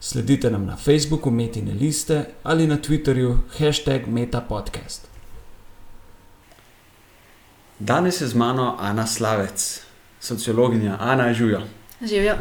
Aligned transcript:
Sledite 0.00 0.50
nam 0.50 0.66
na 0.66 0.76
Facebooku 0.76 1.30
Metine 1.30 1.72
liste 1.74 2.24
ali 2.42 2.66
na 2.66 2.76
Twitterju 2.76 3.38
hashtag 3.58 4.06
MetaPodcast. 4.06 5.08
Danes 7.78 8.20
je 8.20 8.26
z 8.26 8.34
mano 8.34 8.76
Ana 8.80 9.06
Slavec, 9.06 9.82
sociologinja 10.20 10.96
Ana 11.00 11.32
Žujo. 11.32 11.62
Živijo. 12.00 12.34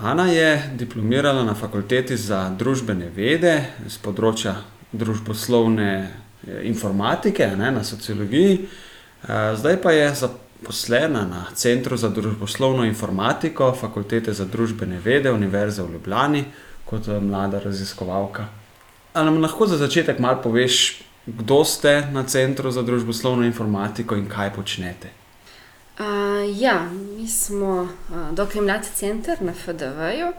Ana 0.00 0.26
je 0.26 0.70
diplomirala 0.74 1.44
na 1.44 1.54
fakulteti 1.54 2.16
za 2.16 2.50
družbene 2.58 3.10
vede 3.16 3.64
z 3.86 3.98
področja 3.98 4.56
družboslovne 4.92 5.90
eh, 5.92 6.64
informatike 6.68 7.46
ne, 7.56 7.70
na 7.70 7.84
sociologiji, 7.84 8.68
Eh, 9.22 9.56
zdaj 9.56 9.76
pa 9.82 9.92
je 9.92 10.14
zaposlena 10.62 11.26
na 11.26 11.46
Centru 11.54 11.96
za 11.96 12.08
družboslovno 12.08 12.84
informatiko 12.84 13.74
fakultete 13.80 14.32
za 14.32 14.44
družbene 14.44 15.00
vede 15.04 15.32
Univerze 15.32 15.82
v 15.82 15.92
Ljubljani 15.92 16.44
kot 16.84 17.08
eh, 17.08 17.20
mlada 17.20 17.58
raziskovalka. 17.58 18.46
Ali 19.12 19.30
nam 19.30 19.42
lahko 19.42 19.66
za 19.66 19.76
začetek 19.76 20.18
malo 20.18 20.38
poveš, 20.42 21.02
kdo 21.26 21.64
ste 21.64 22.06
na 22.12 22.22
Centru 22.24 22.70
za 22.70 22.82
družboslovno 22.82 23.44
informatiko 23.44 24.16
in 24.16 24.28
kaj 24.28 24.54
počnete? 24.54 25.10
Uh, 25.98 26.06
ja, 26.60 26.86
mi 27.18 27.28
smo 27.28 27.82
uh, 27.82 28.30
dokaj 28.32 28.62
mlad 28.62 28.86
center 28.94 29.42
na 29.42 29.52
FDV-ju, 29.52 30.32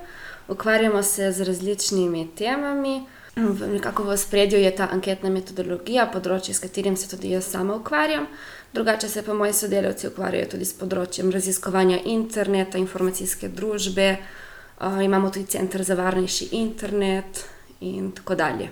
ukvarjamo 0.47 1.03
se 1.03 1.31
z 1.31 1.43
različnimi 1.43 2.29
temami. 2.35 3.03
V, 3.35 3.81
v 3.97 4.17
spredju 4.17 4.59
je 4.59 4.75
ta 4.75 4.87
anketna 4.91 5.29
metodologija, 5.29 6.05
področje, 6.05 6.53
s 6.53 6.61
katerim 6.61 6.95
se 6.95 7.09
tudi 7.09 7.31
jaz 7.33 7.47
sama 7.49 7.75
ukvarjam. 7.75 8.27
Drugače 8.73 9.07
se 9.07 9.21
pa 9.23 9.33
moji 9.33 9.53
sodelavci 9.53 10.07
ukvarjajo 10.07 10.47
tudi 10.55 10.65
s 10.65 10.73
področjem 10.73 11.29
raziskovanja 11.31 11.99
interneta, 12.09 12.79
informacijske 12.81 13.51
družbe, 13.53 14.07
uh, 14.17 15.01
imamo 15.05 15.29
tudi 15.29 15.51
center 15.53 15.83
za 15.85 15.97
varnejši 15.99 16.49
internet 16.57 17.43
in 17.85 18.11
tako 18.17 18.35
dalje. 18.35 18.71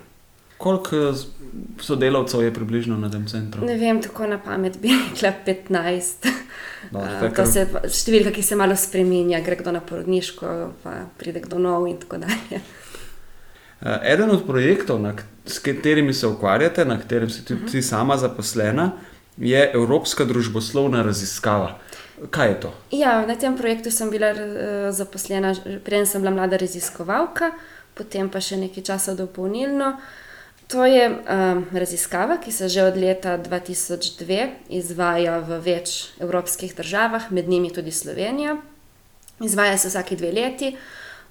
Koliko 0.61 0.95
eh, 0.95 1.21
sodelavcev 1.81 2.43
je 2.43 2.53
približno 2.53 2.97
na 2.97 3.09
tem 3.09 3.27
centru? 3.27 3.65
Ne 3.65 3.77
vem, 3.77 4.01
tako 4.01 4.27
na 4.29 4.37
pamet 4.41 4.77
bi 4.81 4.89
rekla 5.11 5.33
15. 5.45 6.27
Dobro, 6.91 7.09
Uh, 7.11 7.29
to 7.35 7.45
je 7.45 7.93
številka, 7.93 8.31
ki 8.33 8.41
se 8.41 8.57
malo 8.57 8.73
spremenja, 8.77 9.39
gre 9.45 9.59
kdo 9.59 9.73
na 9.75 9.83
porodniško, 9.85 10.47
pa 10.81 10.95
pride 11.17 11.43
kdo 11.45 11.59
nov 11.61 11.85
in 11.85 11.99
tako 12.01 12.17
dalje. 12.23 12.61
Eh, 13.81 14.13
Eden 14.13 14.33
od 14.33 14.47
projektov, 14.47 14.97
na, 15.01 15.13
s 15.45 15.61
katerimi 15.61 16.13
se 16.13 16.27
ukvarjate, 16.27 16.85
na 16.85 16.97
katerem 16.97 17.29
si 17.29 17.45
tudi 17.45 17.69
ti 17.69 17.81
sama 17.85 18.17
zaposlena, 18.17 18.91
je 19.41 19.71
Evropska 19.73 20.25
družboslovna 20.25 21.01
raziskava. 21.03 21.79
Kaj 22.29 22.49
je 22.49 22.59
to? 22.61 22.73
Ja, 22.93 23.25
na 23.25 23.35
tem 23.35 23.57
projektu 23.57 23.91
sem 23.91 24.11
bila 24.13 24.29
uh, 24.31 24.41
zaposlena, 24.93 25.55
preden 25.83 26.05
sem 26.05 26.21
bila 26.21 26.35
mlada 26.35 26.59
raziskovalka, 26.61 27.49
potem 27.97 28.29
pa 28.29 28.37
še 28.37 28.59
nekaj 28.61 28.85
časa 28.93 29.17
dopolnilno. 29.17 29.95
To 30.71 30.85
je 30.85 31.09
um, 31.09 31.65
raziskava, 31.73 32.37
ki 32.37 32.53
se 32.53 32.69
že 32.69 32.85
od 32.85 32.95
leta 32.95 33.35
2002 33.41 34.69
izvaja 34.77 35.39
v 35.41 35.57
več 35.59 36.13
evropskih 36.21 36.77
državah, 36.77 37.31
med 37.31 37.49
njimi 37.49 37.73
tudi 37.73 37.91
Slovenija. 37.91 38.55
Izvaja 39.41 39.77
se 39.77 39.89
vsake 39.89 40.15
dve 40.15 40.31
leti. 40.31 40.75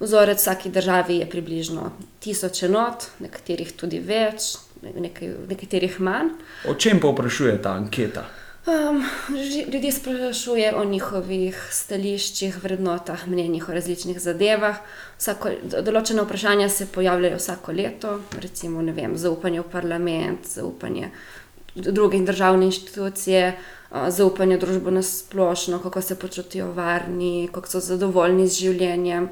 Vzorec 0.00 0.36
v 0.36 0.42
vsaki 0.42 0.70
državi 0.74 1.20
je 1.22 1.30
približno 1.30 1.92
tisoč 2.20 2.64
enot, 2.66 3.06
nekaterih 3.20 3.72
tudi 3.76 4.00
več, 4.00 4.56
nekaj, 4.82 5.28
nekaterih 5.48 6.00
manj. 6.00 6.28
O 6.68 6.74
čem 6.74 7.00
pa 7.00 7.08
vprašuje 7.08 7.62
ta 7.62 7.70
anketa? 7.72 8.24
Um, 8.66 9.04
ži- 9.30 9.72
ljudi 9.72 9.92
sprašuje 9.92 10.74
o 10.74 10.84
njihovih 10.84 11.68
stališčih, 11.72 12.64
vrednotah, 12.64 13.28
mnenjih 13.28 13.68
o 13.68 13.72
različnih 13.72 14.20
zadevah. 14.20 14.76
Vsako, 15.18 15.50
do- 15.62 15.82
določene 15.82 16.22
vprašanja 16.22 16.68
se 16.68 16.86
pojavljajo 16.86 17.36
vsako 17.36 17.72
leto, 17.72 18.20
recimo 18.38 18.82
vem, 18.84 19.16
zaupanje 19.16 19.60
v 19.60 19.64
parlament, 19.64 20.46
zaupanje 20.46 21.10
v 21.76 21.92
druge 21.92 22.18
državne 22.20 22.66
inštitucije, 22.66 23.56
zaupanje 24.08 24.56
v 24.56 24.60
družbo 24.60 24.90
na 24.90 25.02
splošno, 25.02 25.78
kako 25.78 26.02
se 26.02 26.14
počutijo 26.14 26.72
varni, 26.72 27.48
kako 27.52 27.68
so 27.68 27.80
zadovoljni 27.80 28.48
z 28.48 28.60
življenjem. 28.60 29.28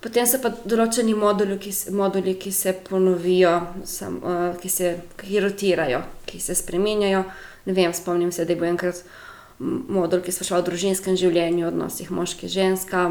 Potem 0.00 0.24
so 0.26 0.40
pa 0.40 0.48
določeni 0.64 1.12
moduli, 1.12 1.58
ki 1.60 1.72
moduli, 1.92 2.34
ki 2.40 2.52
se 2.56 2.72
ponovijo, 2.86 3.52
sam, 3.84 4.20
uh, 4.24 4.44
ki 4.60 4.68
se 4.72 4.94
ki 5.20 5.42
rotirajo, 5.44 6.00
ki 6.24 6.40
se 6.40 6.56
spremenjajo. 6.56 7.24
Ne 7.66 7.74
vem, 7.76 7.92
spomnim 7.92 8.32
se, 8.32 8.46
da 8.48 8.54
je 8.54 8.60
bil 8.60 8.70
enkrat 8.70 9.02
modul, 9.60 10.22
ki 10.24 10.32
je 10.32 10.38
spraševal 10.38 10.62
o 10.62 10.66
družinskem 10.70 11.18
življenju, 11.20 11.66
odnosih 11.68 12.08
moški 12.16 12.48
in 12.48 12.54
ženska, 12.54 13.04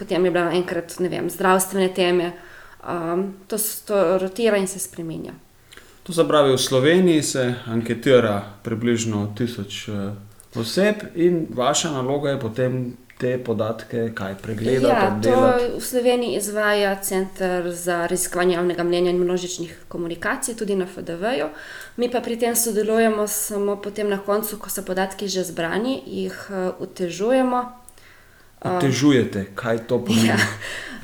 potem 0.00 0.24
je 0.24 0.32
bila 0.32 0.48
enkrat, 0.56 0.96
vem, 0.96 1.28
zdravstvene 1.28 1.92
teme. 1.92 2.32
Um, 2.82 3.34
to, 3.46 3.60
to 3.86 4.18
rotira 4.18 4.56
in 4.58 4.66
se 4.66 4.80
spremenja. 4.80 5.36
To 6.02 6.12
se 6.12 6.24
pravi, 6.26 6.56
v 6.56 6.58
Sloveniji 6.58 7.22
se 7.22 7.54
anketira 7.70 8.40
približno 8.64 9.28
tisoč 9.38 9.88
eh, 9.88 10.58
oseb, 10.58 11.04
in 11.14 11.46
vaša 11.50 11.92
naloga 11.92 12.32
je 12.32 12.40
potem 12.40 12.96
te 13.22 13.38
podatke 13.38 14.10
kaj 14.14 14.34
pregledati, 14.42 14.86
Ja, 14.86 15.18
to 15.22 15.76
v 15.78 15.80
Sloveniji 15.80 16.36
izvaja 16.36 16.96
Center 17.02 17.70
za 17.70 18.06
raziskovanje 18.06 18.54
javnega 18.54 18.82
mnenja 18.82 19.10
in 19.10 19.20
množičnih 19.22 19.76
komunikacij, 19.88 20.56
tudi 20.58 20.74
na 20.74 20.86
FDV-ju. 20.86 21.46
Mi 21.96 22.10
pa 22.10 22.20
pri 22.20 22.36
tem 22.36 22.56
sodelujemo 22.56 23.26
samo 23.26 23.76
potem 23.76 24.10
na 24.10 24.18
koncu, 24.18 24.58
ko 24.58 24.70
so 24.70 24.82
podatki 24.82 25.28
že 25.28 25.44
zbrani, 25.46 26.02
jih 26.06 26.34
utežujemo. 26.78 27.62
Otežujete, 28.64 29.46
kaj 29.54 29.86
to 29.86 30.02
pomeni. 30.02 30.34
Ja. 30.34 30.38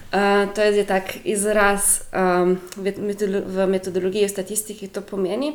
Uh, 0.09 0.49
to 0.55 0.62
je 0.62 0.73
zdaj 0.73 0.87
tak 0.87 1.17
izraz 1.25 2.01
um, 2.17 2.57
v, 2.77 2.95
metodolo 2.99 3.45
v 3.47 3.67
metodologiji 3.69 4.25
v 4.25 4.31
statistiki, 4.33 4.89
to 4.89 5.05
pomeni, 5.05 5.53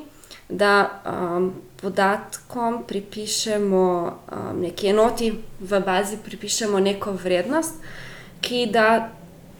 da 0.49 1.01
um, 1.05 1.53
podatkom 1.81 2.83
pripišemo 2.87 3.85
um, 4.31 4.61
neki 4.61 4.87
enoti 4.87 5.33
v 5.59 5.79
bazi, 5.85 6.17
pripišemo 6.25 6.79
neko 6.79 7.11
vrednost, 7.11 7.73
ki 8.41 8.65
da 8.71 9.09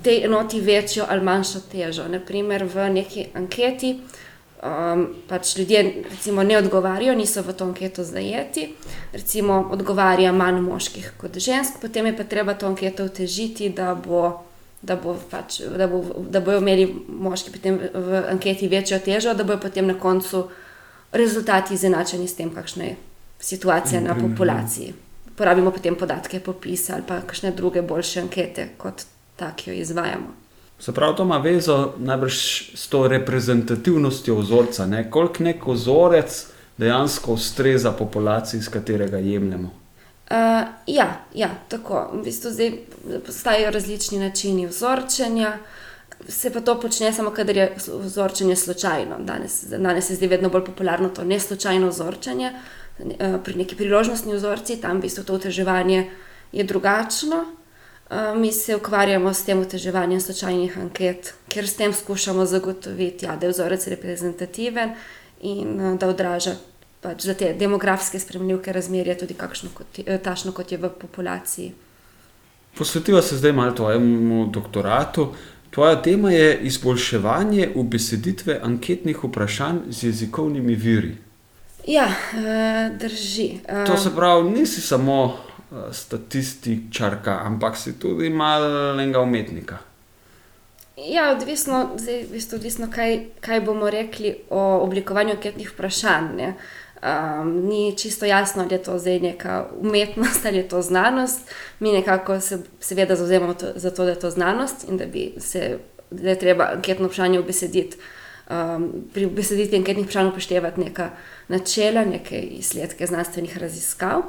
tej 0.04 0.24
enoti 0.26 0.62
večjo 0.62 1.06
ali 1.10 1.22
manjšo 1.24 1.60
težo. 1.72 2.08
Naprimer, 2.08 2.64
v 2.64 2.90
neki 2.90 3.26
anketi 3.34 4.00
um, 4.64 5.08
pač 5.28 5.58
ljudje 5.58 6.04
recimo, 6.12 6.44
ne 6.44 6.58
odgovarjajo, 6.58 7.16
niso 7.16 7.42
v 7.42 7.54
to 7.54 7.66
anketo 7.66 8.04
zajeti, 8.04 8.74
recimo 9.14 9.70
odgovarja 9.72 10.32
manj 10.32 10.62
moških 10.62 11.14
kot 11.18 11.38
žensk, 11.38 11.80
potem 11.82 12.06
je 12.06 12.18
pa 12.18 12.24
treba 12.24 12.54
to 12.54 12.68
anketo 12.68 13.06
utežiti, 13.06 13.70
da 13.70 13.96
bo. 13.96 14.44
Da, 14.84 14.98
bo 15.00 15.14
pač, 15.32 15.62
da, 15.78 15.88
bo, 15.88 16.02
da 16.28 16.42
bojo 16.44 16.60
imeli 16.60 16.84
moški 17.08 17.52
v- 17.72 17.88
v 17.94 18.24
anketi 18.28 18.68
večjo 18.68 18.98
težo, 19.00 19.32
da 19.34 19.44
bojo 19.48 19.62
potem 19.64 19.88
na 19.88 19.94
koncu 19.96 20.50
rezultati 21.14 21.74
izenačeni 21.74 22.28
s 22.28 22.36
tem, 22.36 22.54
kakšna 22.54 22.84
je 22.84 22.96
situacija 23.40 24.02
na 24.02 24.16
populaciji. 24.16 24.94
Porabimo 25.36 25.72
potem 25.72 25.96
podatke 25.96 26.40
popisa 26.40 26.94
ali 26.94 27.04
pa 27.08 27.22
kakšne 27.22 27.52
druge 27.52 27.82
boljše 27.82 28.22
ankete, 28.22 28.70
kot 28.78 29.04
ta, 29.36 29.52
ki 29.56 29.70
jo 29.70 29.76
izvajamo. 29.76 30.34
Se 30.80 30.92
pravi, 30.92 31.16
to 31.18 31.24
ima 31.24 31.38
vezo 31.38 31.94
najbrž 31.98 32.36
s 32.76 32.88
to 32.88 33.08
reprezentativnostjo 33.08 34.36
vzorca, 34.36 34.86
ne? 34.86 35.12
koliko 35.12 35.44
nek 35.44 35.68
vzorec 35.68 36.46
dejansko 36.78 37.34
ustreza 37.34 37.92
populaciji, 37.92 38.60
iz 38.60 38.70
katerega 38.70 39.18
jemljemo. 39.18 39.70
Uh, 40.32 40.68
ja, 40.88 41.26
ja, 41.34 41.50
tako. 41.68 42.10
V 42.14 42.24
bistvu 42.24 42.52
zdaj 42.52 42.72
postajajo 43.26 43.72
različni 43.72 44.20
načini 44.20 44.66
vzorčenja, 44.68 45.58
se 46.28 46.54
pa 46.54 46.62
to 46.62 46.80
počne 46.80 47.14
samo, 47.14 47.32
kadar 47.32 47.58
je 47.58 47.76
vzorčenje 47.88 48.56
slučajno. 48.56 49.16
Danes, 49.20 49.64
danes 49.64 50.10
je 50.10 50.16
zdaj 50.16 50.28
vedno 50.28 50.50
bolj 50.50 50.66
popularno 50.66 51.10
to 51.10 51.24
neslučajno 51.24 51.90
vzorčenje. 51.90 52.52
Uh, 53.00 53.42
pri 53.44 53.56
neki 53.56 53.76
priložnostni 53.76 54.36
vzorci, 54.36 54.78
tam 54.82 54.98
v 54.98 55.02
bistvu 55.02 55.24
to 55.24 55.34
uteževanje 55.34 56.10
je 56.52 56.64
drugačno. 56.64 57.46
Uh, 58.10 58.38
mi 58.38 58.52
se 58.52 58.76
ukvarjamo 58.76 59.34
s 59.34 59.46
tem 59.46 59.60
uteževanjem 59.60 60.22
slučajnih 60.22 60.78
anket, 60.78 61.34
ker 61.50 61.68
s 61.68 61.76
tem 61.76 61.94
skušamo 61.94 62.46
zagotoviti, 62.46 63.26
ja, 63.26 63.36
da 63.36 63.46
je 63.46 63.52
vzorec 63.52 63.88
reprezentativen 63.88 64.94
in 65.42 65.80
uh, 65.82 65.98
da 66.00 66.08
odraža 66.08 66.56
pač 67.02 67.26
za 67.26 67.34
te 67.34 67.54
demografske 67.54 68.20
spremljivke 68.20 68.72
razmerja 68.74 69.18
tudi 69.18 69.34
kakšno 69.34 69.70
kot, 69.74 69.98
je- 70.00 70.06
eh, 70.08 70.18
takšno, 70.18 70.52
kot 70.52 70.72
je 70.72 70.78
v 70.78 70.90
populaciji. 70.90 71.74
Posvetiva 72.78 73.22
se 73.22 73.38
zdaj 73.38 73.52
malo 73.52 73.72
tvojemu 73.72 74.48
doktoratu. 74.48 75.28
Tvoja 75.74 76.02
tema 76.02 76.32
je 76.32 76.60
izboljševanje 76.62 77.70
ubeseditve 77.76 78.60
anketnih 78.64 79.24
vprašanj 79.24 79.78
z 79.90 80.04
jezikovnimi 80.04 80.76
viri. 80.76 81.16
Ja, 81.88 82.06
eh, 82.06 82.92
drži. 83.00 83.58
Eh, 83.68 83.86
To 83.86 83.98
se 83.98 84.16
pravi, 84.16 84.50
nisi 84.50 84.82
samo 84.82 85.34
eh, 85.34 85.76
statističarka, 85.94 87.40
ampak 87.44 87.78
si 87.78 88.00
tudi 88.00 88.30
malega 88.30 89.20
umetnika. 89.20 89.78
Ja, 90.98 91.32
odvisno, 91.32 91.90
zdaj, 91.98 92.24
v 92.24 92.32
bistvu, 92.32 92.56
odvisno 92.56 92.88
kaj, 92.92 93.26
kaj 93.40 93.62
bomo 93.62 93.90
rekli 93.90 94.36
o 94.50 94.80
oblikovanju 94.84 95.32
anketnih 95.32 95.72
vprašanj. 95.74 96.36
ne. 96.38 96.54
Um, 97.04 97.68
ni 97.68 97.98
čisto 97.98 98.26
jasno, 98.26 98.64
ali 98.64 98.74
je 98.74 98.84
to 98.84 99.00
zdaj 99.00 99.20
neka 99.20 99.66
umetnost 99.80 100.46
ali 100.46 100.58
je 100.58 100.68
to 100.68 100.82
znanost. 100.82 101.40
Mi 101.80 101.92
nekako 101.92 102.40
se 102.40 102.60
seveda 102.80 103.16
zauzemamo 103.16 103.54
to, 103.54 103.66
za 103.76 103.92
to, 103.92 104.04
da 104.04 104.10
je 104.10 104.20
to 104.20 104.30
znanost 104.30 104.90
in 104.90 104.98
da, 104.98 105.06
bi 105.06 105.34
se, 105.38 105.78
da 106.12 106.30
je 106.30 106.40
treba 106.40 106.70
anketno 106.74 107.08
vprašanje 107.08 107.40
obesediti. 107.40 107.98
Um, 108.50 108.92
pri 109.14 109.26
beseditvi 109.26 109.78
anketnih 109.78 110.06
vprašanj 110.06 110.28
upoštevati 110.28 110.82
neka 110.82 111.10
načela, 111.48 112.06
neke 112.06 112.40
izsledke 112.40 113.08
znanstvenih 113.08 113.58
raziskav. 113.58 114.22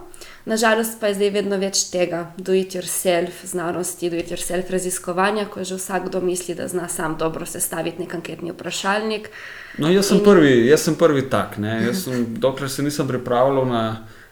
Nažalost 0.44 1.00
pa 1.00 1.08
je 1.08 1.14
zdaj 1.14 1.31
vedno 1.31 1.56
več 1.56 1.87
tega 1.88 2.26
do-it-yourself 2.37 3.46
znanosti, 3.49 4.11
do-it-yourself 4.12 4.69
raziskovanja, 4.70 5.46
ko 5.49 5.64
že 5.64 5.79
vsakdo 5.79 6.20
misli, 6.20 6.55
da 6.55 6.69
zna 6.69 6.88
sam 6.88 7.17
dobro 7.19 7.46
sestaviti 7.49 8.02
nek 8.02 8.12
anketni 8.14 8.52
vprašalnik. 8.52 9.31
No, 9.79 9.88
jaz 9.88 10.12
sem 10.12 10.20
prvi, 10.20 10.67
jaz 10.69 10.85
sem 10.85 10.99
prvi 11.00 11.25
tak. 11.32 11.56
Jaz 11.58 12.05
Sem, 12.05 12.26
dokler 12.37 12.70
se 12.70 12.85
nisem 12.85 13.08
pripravljal 13.08 13.64
na 13.67 13.85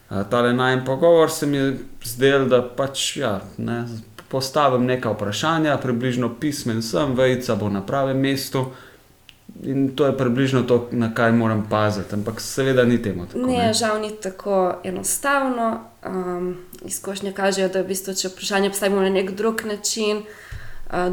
a, 0.08 0.24
tale 0.24 0.52
najen 0.52 0.84
pogovor, 0.84 1.30
se 1.30 1.46
mi 1.46 1.56
je 1.56 1.78
zdelo, 2.04 2.44
da 2.44 2.60
pač 2.60 3.16
ja, 3.16 3.40
ne, 3.56 3.86
postavim 4.28 4.84
neka 4.84 5.14
vprašanja, 5.16 5.78
približno 5.80 6.34
pismen 6.40 6.82
sem, 6.82 7.16
vejica 7.16 7.56
bo 7.56 7.72
na 7.72 7.80
pravem 7.86 8.20
mestu. 8.20 8.66
In 9.62 9.96
to 9.96 10.06
je 10.06 10.16
približno 10.18 10.62
to, 10.62 10.88
na 10.92 11.14
kaj 11.14 11.32
moram 11.32 11.66
paziti, 11.70 12.14
ampak 12.14 12.40
seveda 12.40 12.84
ni 12.84 13.02
temu 13.02 13.26
tako. 13.26 13.46
Ne, 13.46 13.72
žal 13.74 14.00
ni 14.00 14.10
tako 14.20 14.74
enostavno. 14.84 15.80
Um, 16.06 16.56
izkušnje 16.84 17.32
kažejo, 17.32 17.68
da 17.68 17.82
v 17.82 17.92
bistvu, 17.92 18.14
če 18.14 18.32
vprašanje 18.32 18.70
postavimo 18.70 19.04
na 19.04 19.10
nek 19.10 19.30
drug 19.38 19.62
način, 19.68 20.24
uh, 20.24 20.51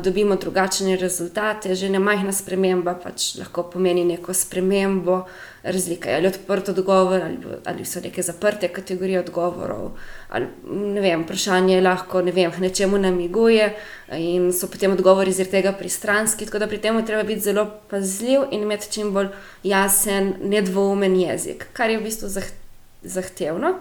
dobimo 0.04 0.36
drugačne 0.36 0.96
rezultate. 0.96 1.76
Že 1.76 1.90
ne 1.90 2.00
majhna 2.00 2.32
sprememba 2.32 2.94
pač 3.00 3.36
lahko 3.40 3.64
pomeni 3.64 4.04
neko 4.06 4.34
spremembo, 4.34 5.24
razlika 5.64 6.10
je 6.10 6.16
ali 6.16 6.28
odprt 6.28 6.70
odgovor, 6.70 7.22
ali, 7.22 7.38
ali 7.66 7.86
so 7.86 8.00
neke 8.04 8.22
zaprte 8.22 8.68
kategorije 8.68 9.20
odgovorov. 9.20 9.92
Ali, 10.30 10.48
vem, 11.00 11.24
vprašanje 11.24 11.76
je 11.76 11.82
lahko 11.82 12.22
ne 12.22 12.32
vem, 12.32 12.52
nečemu 12.60 12.98
namiguje 12.98 13.74
in 14.18 14.52
so 14.54 14.68
potem 14.68 14.92
odgovori 14.92 15.32
zaradi 15.32 15.52
tega 15.52 15.72
pristranski. 15.72 16.46
Tako 16.46 16.60
da 16.60 16.68
pri 16.68 16.78
tem 16.78 16.98
je 17.00 17.06
treba 17.06 17.24
biti 17.24 17.42
zelo 17.42 17.68
pazljiv 17.90 18.50
in 18.52 18.64
imeti 18.64 18.92
čim 18.92 19.14
bolj 19.14 19.32
jasen, 19.64 20.34
nedvoumen 20.44 21.16
jezik, 21.16 21.70
kar 21.74 21.90
je 21.90 22.00
v 22.00 22.04
bistvu 22.04 22.28
zah 22.28 22.52
zahtevno. 23.04 23.80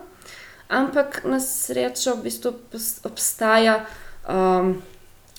Ampak 0.69 1.25
na 1.25 1.41
srečo 1.41 2.15
v 2.15 2.29
bistvu 2.29 2.53
obstaja, 3.05 3.87
um, 4.29 4.77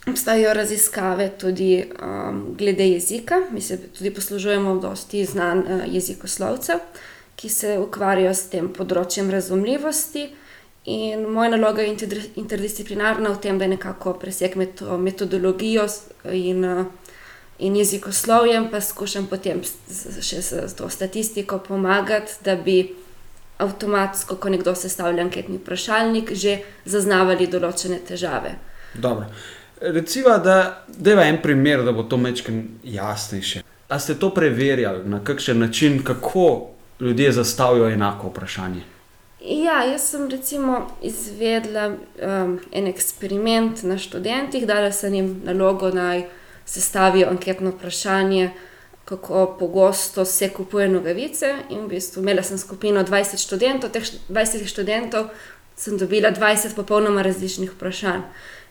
obstajajo 0.08 0.54
raziskave 0.54 1.30
tudi 1.40 1.86
um, 2.02 2.56
glede 2.58 2.88
jezika. 2.88 3.36
Mi 3.52 3.62
se 3.62 3.78
tudi 3.78 4.14
poslužujemo 4.14 4.78
dosti 4.78 5.26
znanj 5.26 5.60
uh, 5.60 5.82
jezikoslovcev, 5.94 6.80
ki 7.36 7.50
se 7.50 7.78
ukvarjajo 7.80 8.34
s 8.34 8.50
tem 8.50 8.70
področjem 8.74 9.32
razumljivosti. 9.32 10.30
In 10.90 11.28
moja 11.30 11.50
naloga 11.50 11.82
je 11.82 11.92
interdis- 11.92 12.30
interdisciplinarna 12.40 13.30
v 13.30 13.42
tem, 13.44 13.60
da 13.60 13.68
nekako 13.68 14.14
presegam 14.14 14.64
meto, 14.64 14.98
metodologijo 14.98 15.86
in, 16.32 16.66
uh, 16.66 16.86
in 17.60 17.76
jezikoslovjem, 17.76 18.70
pa 18.72 18.82
skušam 18.82 19.28
potem 19.28 19.62
še 19.64 20.42
s 20.42 20.74
to 20.80 20.90
statistiko 20.90 21.60
pomagati, 21.60 22.40
da 22.46 22.56
bi 22.56 22.82
avtomatsko, 23.60 24.40
ko 24.40 24.50
nekdo 24.50 24.72
sestavlja 24.76 25.28
anketni 25.28 25.60
vprašalnik, 25.60 26.32
že 26.32 26.62
zaznavali 26.88 27.48
določene 27.52 28.00
težave. 28.08 28.56
Dobro. 28.96 29.28
Recimo, 29.82 30.38
da 30.38 30.86
deva 30.88 31.24
en 31.24 31.42
primer, 31.42 31.84
da 31.84 31.92
bo 31.92 32.04
to 32.04 32.18
mečken 32.18 32.68
jasnejše. 32.84 33.64
A 33.88 34.00
ste 34.00 34.16
to 34.20 34.30
preverjali 34.34 35.06
na 35.10 35.24
kakšen 35.24 35.60
način, 35.60 36.04
kako 36.04 36.68
ljudje 37.00 37.32
zastavijo 37.32 37.90
enako 37.90 38.28
vprašanje? 38.28 38.82
Ja, 39.42 39.84
jaz 39.84 40.02
sem 40.02 40.30
recimo 40.30 40.88
izvedla 41.02 41.88
um, 41.88 42.60
en 42.72 42.88
eksperiment 42.88 43.84
na 43.84 43.98
študentih, 43.98 44.68
dala 44.68 44.92
sem 44.92 45.14
jim 45.14 45.42
nalogo 45.44 45.90
naj 45.90 46.26
sestavijo 46.66 47.30
anketno 47.30 47.70
vprašanje, 47.70 48.50
kako 49.06 49.56
pogosto 49.60 50.26
se 50.26 50.50
kupuje 50.50 50.90
nogavice. 50.90 51.56
In 51.70 51.80
v 51.80 51.88
bistvu 51.88 52.22
imela 52.22 52.44
sem 52.44 52.58
skupino 52.58 53.04
20 53.04 53.42
študentov, 53.46 53.90
teh 53.90 54.04
št- 54.04 54.20
20 54.30 54.68
študentov 54.68 55.30
sem 55.80 55.98
dobila 55.98 56.32
20 56.32 56.76
popolnoma 56.76 57.22
različnih 57.22 57.72
vprašanj. 57.72 58.22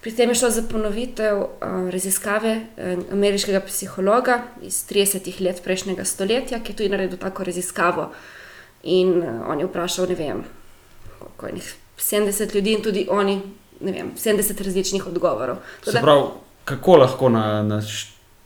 Pri 0.00 0.12
tem 0.12 0.28
je 0.28 0.34
šlo 0.34 0.50
za 0.50 0.62
ponovitev 0.62 1.38
uh, 1.38 1.48
raziskave 1.90 2.60
uh, 2.60 3.12
ameriškega 3.12 3.60
psihologa 3.60 4.42
iz 4.62 4.84
30 4.90 5.40
let 5.40 5.62
prejšnjega 5.64 6.04
stoletja, 6.04 6.60
ki 6.60 6.72
je 6.72 6.76
tudi 6.76 6.88
naredil 6.88 7.18
tako 7.18 7.44
raziskavo. 7.44 8.10
In 8.82 9.18
uh, 9.18 9.48
on 9.48 9.60
je 9.60 9.66
vprašal, 9.66 10.06
ne 10.08 10.14
vem, 10.14 10.44
koliko 11.18 11.46
je 11.46 11.52
njih, 11.52 11.74
70 11.98 12.54
ljudi 12.54 12.72
in 12.72 12.82
tudi 12.82 13.06
oni, 13.10 13.40
ne 13.80 13.92
vem, 13.92 14.12
70 14.16 14.64
različnih 14.64 15.06
odgovorov. 15.06 15.56
Tako 15.80 15.90
Se 15.90 16.00
pravi, 16.00 16.22
kako 16.64 16.96
lahko 16.96 17.28
na, 17.28 17.62
na, 17.62 17.82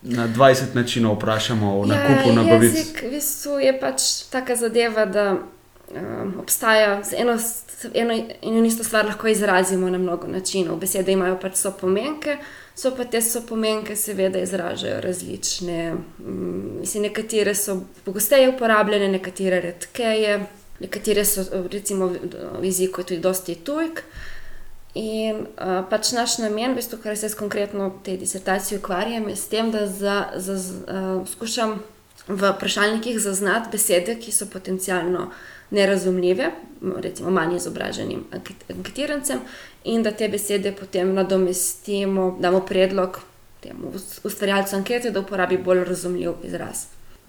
na 0.03 0.29
20 0.29 0.75
načinov 0.75 1.15
vprašamo 1.15 1.81
o 1.81 1.87
nakupu 1.87 2.29
ja, 2.29 2.35
nogavic? 2.35 2.75
Jezik 2.75 3.03
v 3.03 3.11
bistvu 3.11 3.59
je 3.59 3.75
pač 3.81 4.03
taka 4.31 4.57
zadeva, 4.57 5.05
da 5.07 5.37
um, 5.91 6.35
obstaja 6.41 7.03
eno, 7.17 7.39
eno 7.95 8.15
in 8.43 8.65
isto 8.65 8.85
stvar 8.85 9.07
lahko 9.07 9.29
izrazimo 9.29 9.91
na 9.91 9.99
mnogo 9.99 10.27
načinov. 10.27 10.77
Besede 10.77 11.13
imajo 11.13 11.39
pač 11.41 11.57
so 11.57 11.73
pomenke, 11.81 12.37
so 12.75 12.95
pa 12.97 13.05
te 13.05 13.23
so 13.23 13.43
pomenke, 13.49 13.97
seveda 13.97 14.39
izražajo 14.39 15.01
različne. 15.01 15.95
Um, 16.27 16.79
mislim, 16.81 17.03
nekatere 17.03 17.55
so 17.55 17.81
pogosteje 18.05 18.49
uporabljene, 18.55 19.09
nekatere 19.09 19.61
redkeje, 19.61 20.47
nekatere 20.81 21.25
so 21.25 21.45
recimo 21.73 22.07
v 22.61 22.65
jeziku 22.65 23.01
je 23.01 23.07
tudi 23.07 23.21
dosti 23.21 23.55
tujk. 23.55 24.05
In 24.95 25.47
uh, 25.57 25.81
pač 25.89 26.11
naš 26.13 26.37
namen, 26.39 26.75
v 26.75 26.83
bistvu, 26.83 26.99
kar 27.01 27.17
se 27.17 27.25
jaz 27.27 27.35
konkretno 27.35 27.89
v 27.89 28.03
tej 28.05 28.19
disertaciji 28.21 28.79
ukvarjam, 28.79 29.29
je 29.29 29.37
s 29.37 29.49
tem, 29.49 29.71
da 29.73 29.87
za, 29.87 30.17
za, 30.37 30.57
uh, 30.85 31.29
skušam 31.29 31.79
v 32.29 32.53
vprašalnikih 32.53 33.19
zaznati 33.21 33.69
besede, 33.73 34.17
ki 34.21 34.33
so 34.33 34.47
potencialno 34.47 35.31
nerazumljive, 35.71 36.51
recimo 37.01 37.31
manj 37.31 37.57
izobraženim 37.57 38.25
anket- 38.33 38.71
anketirancem, 38.77 39.41
in 39.85 40.03
da 40.03 40.11
te 40.11 40.29
besede 40.29 40.73
potem 40.73 41.15
nadomestimo, 41.15 42.37
damo 42.41 42.61
predlog 42.61 43.21
temu 43.61 43.93
ust- 43.95 44.21
ustvarjalcu 44.25 44.77
ankete, 44.77 45.11
da 45.11 45.21
uporabi 45.21 45.59
bolj 45.59 45.85
razumljiv 45.85 46.33
izraz. 46.43 46.85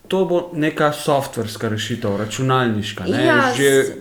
To 0.08 0.25
bo 0.25 0.50
neka 0.53 0.91
softverska 0.94 1.70
rešitev, 1.70 2.18
računalniška. 2.18 3.03
Ne? 3.03 3.25
Ja, 3.25 3.53
Že, 3.58 3.96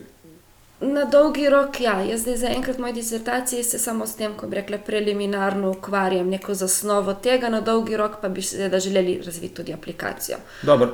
Na 0.83 1.05
dolgi 1.05 1.49
rok, 1.49 1.81
ja, 1.81 2.01
jaz 2.03 2.21
zdaj 2.21 2.37
zaenkrat 2.37 2.77
v 2.77 2.81
moji 2.81 2.93
disertaciji 2.93 3.63
se 3.63 3.79
samo 3.79 4.07
s 4.07 4.15
tem, 4.15 4.33
ko 4.35 4.47
bi 4.47 4.57
rekla, 4.57 4.79
preliminarno 4.79 5.71
ukvarjam, 5.71 6.29
neko 6.29 6.55
zasnovo 6.55 7.15
tega, 7.15 7.49
na 7.49 7.61
dolgi 7.61 7.97
rok 7.97 8.17
pa 8.21 8.29
bi 8.29 8.43
seveda 8.43 8.81
želeli 8.81 9.23
razviti 9.27 9.55
tudi 9.55 9.73
aplikacijo. 9.73 10.37
dobro, 10.63 10.89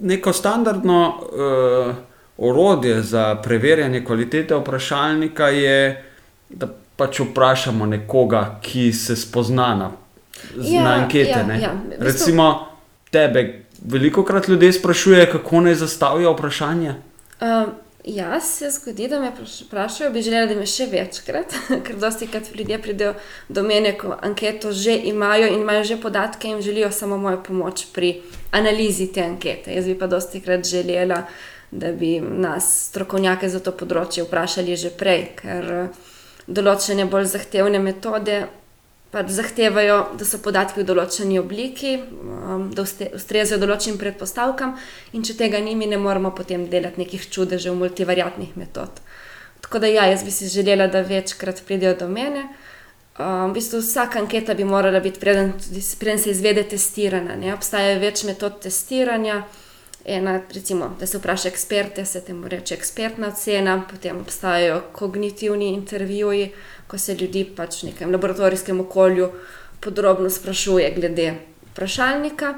neko 0.00 0.32
standardno 0.32 1.14
uh, 1.88 1.94
orodje 2.40 3.02
za 3.02 3.36
preverjanje 3.36 4.04
kvalitete 4.04 4.54
vprašalnika 4.56 5.48
je, 5.48 6.04
da 6.48 6.66
pač 6.96 7.20
vprašamo 7.20 7.86
nekoga, 7.86 8.58
ki 8.62 8.92
se 8.92 9.16
spozna 9.16 9.74
na, 9.74 9.90
Ja, 10.58 10.82
na 10.82 10.90
ankete. 10.92 11.30
ja, 11.30 11.42
ne. 11.44 11.60
ja. 11.60 11.70
V 11.70 11.88
bistvu- 11.90 12.04
Recimo 12.04 12.66
tebe, 13.10 13.42
veliko 13.82 14.24
krat 14.24 14.48
ljudje 14.48 14.72
sprašuje, 14.72 15.30
kako 15.32 15.60
naj 15.60 15.74
zastavijo 15.74 16.32
vprašanje. 16.32 16.94
Um, 17.40 17.66
ja, 18.04 18.40
se 18.40 18.70
zgodi, 18.70 19.08
da 19.08 19.20
me 19.20 19.30
vpraš- 19.30 19.64
vprašajo, 19.66 20.10
bi 20.10 20.22
želela, 20.22 20.46
da 20.46 20.54
me 20.54 20.66
še 20.66 20.86
večkrat, 20.86 21.54
ker 21.86 21.96
dosti 21.96 22.26
krat 22.26 22.50
ljudje 22.54 22.78
pridejo 22.82 23.14
do 23.48 23.62
mene, 23.62 23.92
ko 23.98 24.16
anketo 24.22 24.72
že 24.72 24.96
imajo 25.04 25.46
in 25.46 25.60
imajo 25.60 25.84
že 25.84 26.00
podatke 26.00 26.48
in 26.48 26.62
želijo 26.62 26.90
samo 26.90 27.18
mojo 27.18 27.42
pomoč 27.42 27.86
pri 27.92 28.22
analizi 28.50 29.12
te 29.12 29.22
ankete. 29.22 29.74
Jaz 29.74 29.84
bi 29.84 29.98
pa 29.98 30.06
dosti 30.06 30.40
krat 30.40 30.64
želela, 30.64 31.22
da 31.70 31.92
bi 31.92 32.20
nas, 32.20 32.88
strokovnjake 32.90 33.48
za 33.48 33.60
to 33.60 33.72
področje, 33.72 34.24
vprašali 34.24 34.76
že 34.76 34.90
prej, 34.90 35.28
ker 35.36 35.70
eh, 35.72 35.88
določene 36.46 37.04
bolj 37.06 37.30
zahtevne 37.36 37.78
metode 37.78 38.46
pač 39.10 39.30
zahtevajo, 39.34 39.98
da 40.18 40.26
so 40.26 40.38
podatki 40.42 40.80
v 40.80 40.86
določeni 40.86 41.38
obliki, 41.40 41.96
um, 41.98 42.68
da 42.74 42.84
ustrezajo 42.86 43.58
določenim 43.58 43.98
predpostavkam, 43.98 44.76
in 45.12 45.26
če 45.26 45.34
tega 45.40 45.58
ni, 45.62 45.74
mi 45.74 45.88
ne 45.90 45.98
moremo 45.98 46.30
potem 46.36 46.68
delati 46.70 47.02
nekih 47.02 47.26
čudežev 47.30 47.74
multivariatnih 47.78 48.54
metod. 48.60 49.02
Tako 49.60 49.82
da, 49.82 49.90
ja, 49.90 50.06
jaz 50.10 50.22
bi 50.24 50.30
si 50.34 50.48
želela, 50.48 50.86
da 50.86 51.02
večkrat 51.06 51.62
pridejo 51.66 51.96
do 52.04 52.08
mene. 52.08 52.46
Um, 53.18 53.50
v 53.50 53.58
bistvu 53.58 53.82
vsaka 53.82 54.22
anketa 54.22 54.54
bi 54.54 54.64
morala 54.64 55.00
biti, 55.02 55.20
preden, 55.20 55.52
preden 55.98 56.22
se 56.22 56.30
izvede 56.30 56.62
testirana. 56.70 57.34
Ne? 57.36 57.52
Obstaja 57.54 57.98
več 57.98 58.24
metod 58.24 58.62
testiranja. 58.62 59.42
Ena, 60.04 60.38
recimo, 60.54 60.94
da 61.00 61.06
se 61.06 61.18
vpraša 61.18 61.50
eksperte, 61.50 62.04
se 62.08 62.22
temu 62.24 62.48
reče 62.48 62.74
ekspertna 62.74 63.28
ocena, 63.28 63.74
potem 63.90 64.22
obstajajo 64.22 64.80
kognitivni 64.96 65.74
intervjuji, 65.74 66.46
ko 66.90 66.98
se 66.98 67.14
ljudi 67.14 67.44
pač 67.56 67.82
v 67.82 67.92
nekem 67.92 68.10
laboratorijskem 68.12 68.80
okolju 68.80 69.30
podrobno 69.80 70.30
sprašuje 70.30 70.90
glede 70.96 71.34
vprašalnika. 71.70 72.54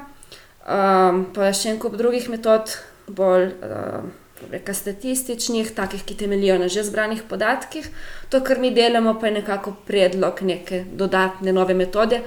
Um, 0.63 1.25
pa 1.35 1.51
še 1.53 1.73
en 1.73 1.79
kup 1.79 1.95
drugih 1.99 2.29
metod, 2.33 2.77
bolj. 3.07 3.51
Uh, 3.61 4.11
reka, 4.51 4.73
statističnih, 4.73 5.71
takih, 5.71 6.03
ki 6.03 6.17
temeljijo 6.17 6.57
na 6.59 6.67
že 6.67 6.83
zbranih 6.83 7.23
podatkih. 7.29 7.89
To, 8.29 8.41
kar 8.41 8.59
mi 8.59 8.73
delamo, 8.75 9.15
pa 9.19 9.27
je 9.27 9.39
nekako 9.39 9.75
predlog 9.87 10.41
neke 10.41 10.83
dodatne 10.91 11.53
nove 11.53 11.73
metode. 11.73 12.21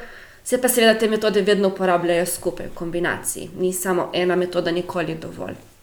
Se 0.45 0.61
pa 0.63 0.69
seveda 0.69 0.99
te 0.99 1.09
metode 1.09 1.43
vedno 1.43 1.69
uporabljajo 1.69 2.27
skupaj 2.27 2.67
v 2.67 2.75
kombinaciji, 2.75 3.51
ni 3.59 3.73
samo 3.73 4.11
ena 4.15 4.37
metoda, 4.37 4.71
nikoli 4.71 5.19
dovolj. 5.21 5.76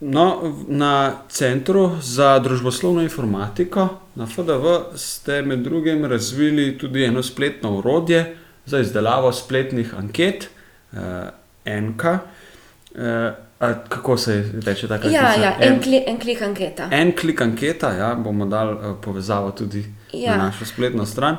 No, 0.00 0.54
na 0.68 1.12
Centru 1.28 1.90
za 2.00 2.38
družboslovno 2.38 3.02
informatiko 3.02 3.88
na 4.14 4.26
FDV 4.26 4.96
ste 4.96 5.42
med 5.42 5.58
drugim 5.58 6.04
razvili 6.04 6.78
tudi 6.78 7.04
eno 7.04 7.22
spletno 7.22 7.78
urodje 7.78 8.36
za 8.66 8.80
izdelavo 8.80 9.32
spletnih 9.32 9.94
anket, 9.98 10.48
eh, 10.92 11.80
NK. 11.80 12.04
Eh, 12.04 13.32
A, 13.60 13.74
kako 13.88 14.16
se 14.16 14.50
reče 14.66 14.88
tako? 14.88 15.08
Ja, 15.08 15.34
ja 15.42 15.56
en, 15.60 15.72
en, 15.72 15.82
kli, 15.82 16.04
en 16.06 16.18
klik 16.18 16.42
anketa. 16.42 16.88
En 16.90 17.12
klik 17.16 17.40
anketa, 17.40 17.90
ja, 17.92 18.14
bomo 18.14 18.46
dali 18.46 18.72
uh, 18.72 18.96
povezavo 19.04 19.50
tudi 19.50 19.84
ja. 20.12 20.36
na 20.36 20.44
našo 20.44 20.64
spletno 20.64 21.06
stran. 21.06 21.36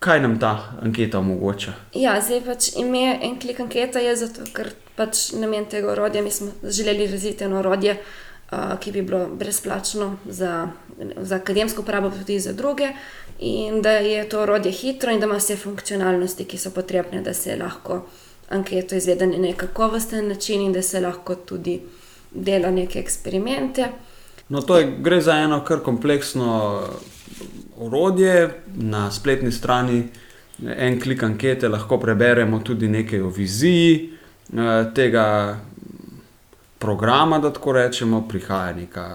Kaj 0.00 0.20
nam 0.20 0.38
ta 0.40 0.72
anketa 0.82 1.18
omogoča? 1.18 1.72
Ja, 1.94 2.14
zdaj 2.24 2.40
pač 2.46 2.70
ime 2.80 3.18
en 3.22 3.34
klik 3.40 3.60
anketa 3.60 4.00
je 4.00 4.14
zato, 4.16 4.46
ker 4.56 4.70
pač 4.96 5.32
namen 5.36 5.66
tega 5.68 5.90
orodja 5.92 6.22
mi 6.24 6.30
smo 6.32 6.54
želeli 6.64 7.06
razviti 7.06 7.44
eno 7.44 7.58
orodje, 7.58 7.98
uh, 8.52 8.78
ki 8.80 8.92
bi 8.92 9.02
bilo 9.02 9.26
brezplačno 9.26 10.16
za, 10.24 10.68
za 11.16 11.36
akademsko 11.36 11.82
uporabo, 11.82 12.10
pa 12.10 12.16
tudi 12.16 12.40
za 12.40 12.52
druge. 12.52 12.88
In 13.38 13.82
da 13.82 13.90
je 13.90 14.28
to 14.28 14.40
orodje 14.40 14.72
hitro 14.72 15.12
in 15.12 15.20
da 15.20 15.28
ima 15.28 15.36
vse 15.36 15.56
funkcionalnosti, 15.56 16.44
ki 16.44 16.58
so 16.58 16.72
potrebne, 16.72 17.20
da 17.20 17.34
se 17.34 17.56
lahko 17.56 18.06
anketo 18.48 18.96
izvede 18.96 19.26
na 19.26 19.38
nek 19.38 19.56
kakovosten 19.56 20.28
način 20.28 20.60
in 20.60 20.72
da 20.72 20.82
se 20.82 21.00
lahko 21.00 21.34
tudi 21.34 21.80
dela 22.30 22.70
neke 22.70 22.98
eksperimente. 22.98 23.88
No, 24.48 24.62
to 24.62 24.78
je, 24.78 24.96
gre 24.98 25.20
za 25.20 25.36
eno 25.36 25.64
kar 25.64 25.84
kompleksno 25.84 26.82
orodje. 27.80 28.50
Na 28.76 29.10
spletni 29.10 29.52
strani 29.52 30.04
en 30.76 31.00
klik 31.00 31.22
ankete 31.22 31.68
lahko 31.68 31.98
preberemo 31.98 32.60
tudi 32.64 32.88
nekaj 32.88 33.20
o 33.20 33.28
viziji 33.28 34.10
eh, 34.52 34.84
tega 34.94 35.58
programa, 36.78 37.38
da 37.38 37.52
tako 37.52 37.72
rečemo, 37.72 38.24
prihaja 38.28 38.72
neka 38.72 39.06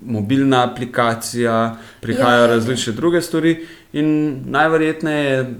mobilna 0.00 0.64
aplikacija, 0.64 1.76
prihajajo 2.00 2.40
ja, 2.40 2.46
različne 2.46 2.92
druge 2.92 3.20
stvari, 3.22 3.66
in 3.92 4.40
najverjetneje 4.46 5.54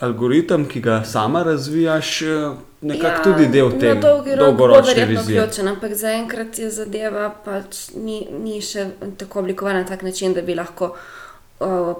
algoritem, 0.00 0.66
ki 0.68 0.80
ga 0.80 1.04
sama 1.04 1.42
razvijaš, 1.42 2.22
eh, 2.22 2.50
nekako 2.80 3.16
ja, 3.16 3.22
tudi 3.22 3.48
del 3.48 3.70
tega. 3.80 3.94
Na 3.94 4.36
dolgoročni 4.36 5.04
viziji. 5.04 5.38
Ključen, 5.38 5.68
ampak 5.68 5.94
zaenkrat 5.94 6.58
je 6.58 6.70
zadeva 6.70 7.30
pač 7.44 7.88
ni, 7.96 8.26
ni 8.42 8.60
še 8.60 8.86
tako 9.16 9.40
oblikovana 9.40 9.80
na 9.82 9.88
tak 9.88 10.02
način, 10.02 10.34
da 10.34 10.42
bi 10.42 10.54
lahko 10.54 10.94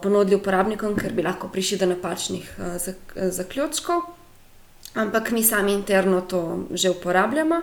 ponudili 0.03 0.37
uporabnikom, 0.37 0.97
ker 0.97 1.13
bi 1.13 1.23
lahko 1.23 1.49
prišli 1.49 1.79
do 1.79 1.87
napačnih 1.95 2.51
uh, 2.59 2.77
zaključkov. 3.31 4.03
Ampak 4.95 5.31
mi 5.33 5.43
sami 5.43 5.73
interno 5.73 6.21
to 6.21 6.67
že 6.71 6.91
uporabljamo. 6.91 7.63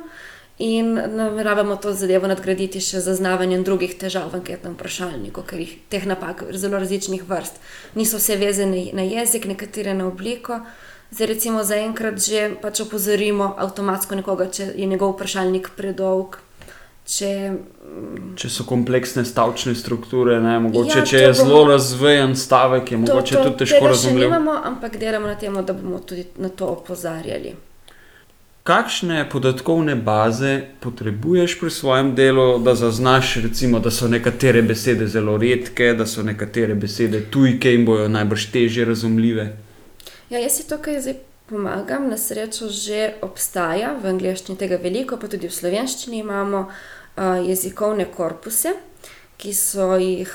In 0.60 0.94
nameravamo 0.94 1.76
to 1.80 1.94
zadevo 1.96 2.28
nadgraditi 2.28 2.82
še 2.84 3.00
z 3.00 3.06
zaznavanjem 3.06 3.62
drugih 3.64 3.94
težav 3.96 4.28
v 4.34 4.42
anketnem 4.42 4.74
vprašalniku, 4.76 5.46
ker 5.48 5.62
jih 5.64 5.78
teh 5.88 6.04
napak 6.04 6.44
je 6.52 6.60
zelo 6.60 6.82
različnih 6.84 7.24
vrst. 7.24 7.62
Niso 7.96 8.20
vse 8.20 8.36
vezane 8.36 8.90
na 8.92 9.06
jezik, 9.08 9.48
nekatere 9.48 9.94
na 9.96 10.10
obliko. 10.12 10.60
Zdaj, 11.16 11.28
recimo, 11.32 11.64
zaenkrat 11.64 12.20
že 12.20 12.60
pač 12.60 12.84
opozorimo 12.84 13.56
avtomatsko 13.56 14.20
nekoga, 14.20 14.52
če 14.52 14.74
je 14.76 14.86
njegov 14.86 15.16
vprašalnik 15.16 15.72
predolg. 15.80 16.42
Če, 17.10 17.30
če 18.38 18.50
so 18.54 18.68
kompleksne 18.70 19.24
stavčne 19.26 19.74
strukture, 19.76 20.36
ne, 20.44 20.60
mogoče, 20.68 21.00
ja, 21.00 21.06
če 21.10 21.24
je 21.24 21.32
bomo, 21.32 21.40
zelo 21.40 21.64
razvejen 21.72 22.36
stavek, 22.38 22.92
je 22.92 23.00
to, 23.00 23.02
mogoče 23.08 23.36
to, 23.36 23.46
tudi 23.48 23.64
težko 23.64 23.90
razumeti. 23.90 24.30
Ampak 24.70 25.00
delamo 25.02 25.32
na 25.32 25.34
tem, 25.40 25.58
da 25.66 25.74
bomo 25.74 26.04
tudi 26.06 26.28
na 26.38 26.54
to 26.54 26.70
opozarjali 26.76 27.56
kakšne 28.70 29.24
podatkovne 29.30 29.96
baze 29.96 30.62
potrebuješ 30.80 31.60
pri 31.60 31.70
svojem 31.70 32.12
delu, 32.16 32.60
da 32.60 32.76
zaznaš, 32.76 33.36
recimo, 33.44 33.80
da 33.80 33.92
so 33.92 34.08
nekatere 34.08 34.62
besede 34.62 35.08
zelo 35.08 35.38
redke, 35.38 35.94
da 35.98 36.06
so 36.06 36.24
nekatere 36.24 36.76
besede 36.76 37.24
tujke 37.32 37.74
in 37.74 37.86
bojo 37.86 38.08
najbrž 38.08 38.46
teže 38.54 38.86
razumljive? 38.86 39.48
Ja, 40.30 40.38
jaz 40.38 40.60
si 40.60 40.68
tukaj 40.70 41.02
zdaj 41.02 41.18
pomagam, 41.50 42.12
na 42.14 42.18
srečo 42.18 42.70
že 42.70 43.14
obstaja 43.26 43.96
v 44.04 44.12
angleščini 44.14 44.58
tega 44.58 44.78
veliko, 44.78 45.18
pa 45.18 45.28
tudi 45.28 45.50
v 45.50 45.56
slovenščini 45.56 46.22
imamo 46.22 46.60
uh, 46.68 46.99
jezikovne 47.46 48.06
korpuse 48.12 48.74
ki 49.40 49.54
so 49.54 49.96
jih 49.96 50.32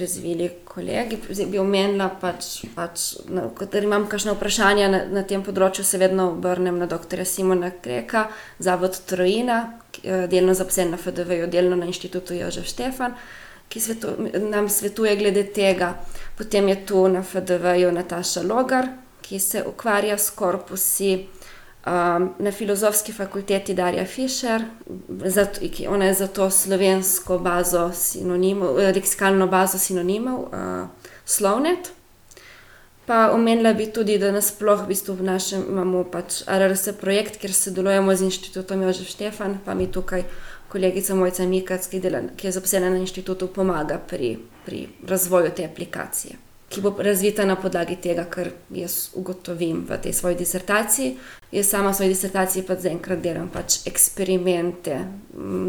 razvili 0.00 0.50
kolegi. 0.64 1.18
Zdaj 1.30 1.46
bi 1.50 1.58
omenila, 1.58 2.06
pač, 2.20 2.60
pač, 2.74 3.06
da 3.72 3.80
imam 3.82 4.06
kakšno 4.06 4.36
vprašanje 4.36 4.86
na, 4.92 5.00
na 5.10 5.24
tem 5.26 5.42
področju, 5.42 5.82
se 5.84 5.98
vedno 5.98 6.28
obrnem 6.36 6.78
na 6.78 6.86
dr. 6.86 7.24
Simona 7.26 7.72
Kreka, 7.82 8.28
Zavod 8.62 9.00
Trojina, 9.10 9.58
delno 10.04 10.54
zaposlen 10.54 10.94
na 10.94 11.00
FDV, 11.02 11.48
delno 11.50 11.80
na 11.80 11.90
inštitutu 11.90 12.38
Jožef 12.38 12.70
Štefan, 12.70 13.18
ki 13.68 13.82
svetu, 13.82 14.14
nam 14.46 14.70
svetuje 14.70 15.16
glede 15.18 15.42
tega. 15.54 15.96
Potem 16.38 16.70
je 16.70 16.78
tu 16.86 17.02
na 17.10 17.24
FDV-ju 17.26 17.90
Nataša 17.92 18.46
Logar, 18.46 18.86
ki 19.26 19.42
se 19.42 19.66
ukvarja 19.66 20.14
s 20.14 20.30
korpusi. 20.30 21.26
Um, 21.88 22.34
na 22.38 22.52
filozofski 22.52 23.12
fakulteti 23.12 23.74
Darja 23.74 24.04
Fischer, 24.04 24.62
zato, 25.24 25.60
ona 25.88 26.04
je 26.04 26.14
za 26.14 26.26
to 26.26 26.50
slovensko 26.50 27.38
bazo 27.38 27.92
sinonimov, 27.94 28.76
leksikalno 28.76 29.46
bazo 29.46 29.78
sinonimov, 29.78 30.40
uh, 30.40 30.88
Slovnet. 31.24 31.92
Pa 33.06 33.30
omenila 33.32 33.72
bi 33.72 33.86
tudi, 33.86 34.18
da 34.18 34.32
nasploh 34.32 34.82
v 34.84 34.88
bistvu 34.88 35.14
v 35.16 35.24
našem 35.30 35.62
imamo 35.68 36.02
pač 36.04 36.42
RRS 36.44 36.92
projekt, 37.00 37.38
kjer 37.40 37.54
sodelujemo 37.56 38.16
z 38.16 38.26
inštitutom 38.28 38.82
Jožef 38.82 39.08
Štefan, 39.08 39.56
pa 39.64 39.74
mi 39.74 39.86
tukaj 39.88 40.26
kolegica 40.68 41.14
Mojca 41.14 41.46
Mikac, 41.46 41.88
ki, 41.88 42.02
dela, 42.04 42.20
ki 42.36 42.50
je 42.50 42.52
zaposlena 42.58 42.90
na 42.90 43.00
inštitutu, 43.00 43.48
pomaga 43.48 43.96
pri, 43.96 44.36
pri 44.66 44.88
razvoju 45.08 45.56
te 45.56 45.64
aplikacije 45.64 46.47
ki 46.68 46.80
bo 46.80 46.94
razvita 46.98 47.44
na 47.44 47.56
podlagi 47.56 47.96
tega, 47.96 48.24
kar 48.24 48.50
jaz 48.70 49.10
ugotovim 49.14 49.86
v 49.88 49.98
tej 50.02 50.12
svoji 50.12 50.36
disertaciji. 50.36 51.16
Jaz 51.52 51.70
sama 51.70 51.90
v 51.90 51.94
svoji 51.94 52.12
disertaciji 52.12 52.66
pa 52.68 52.76
zaenkrat 52.76 53.22
delam 53.24 53.48
pač 53.48 53.80
eksperimente, 53.88 54.98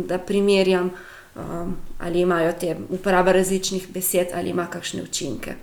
da 0.08 0.20
primerjam, 0.20 0.92
um, 1.36 1.78
ali 2.00 2.22
imajo 2.22 2.54
te 2.60 2.76
uporaba 2.90 3.32
različnih 3.32 3.88
besed, 3.94 4.36
ali 4.36 4.50
ima 4.50 4.68
kakšne 4.68 5.04
učinke. 5.04 5.56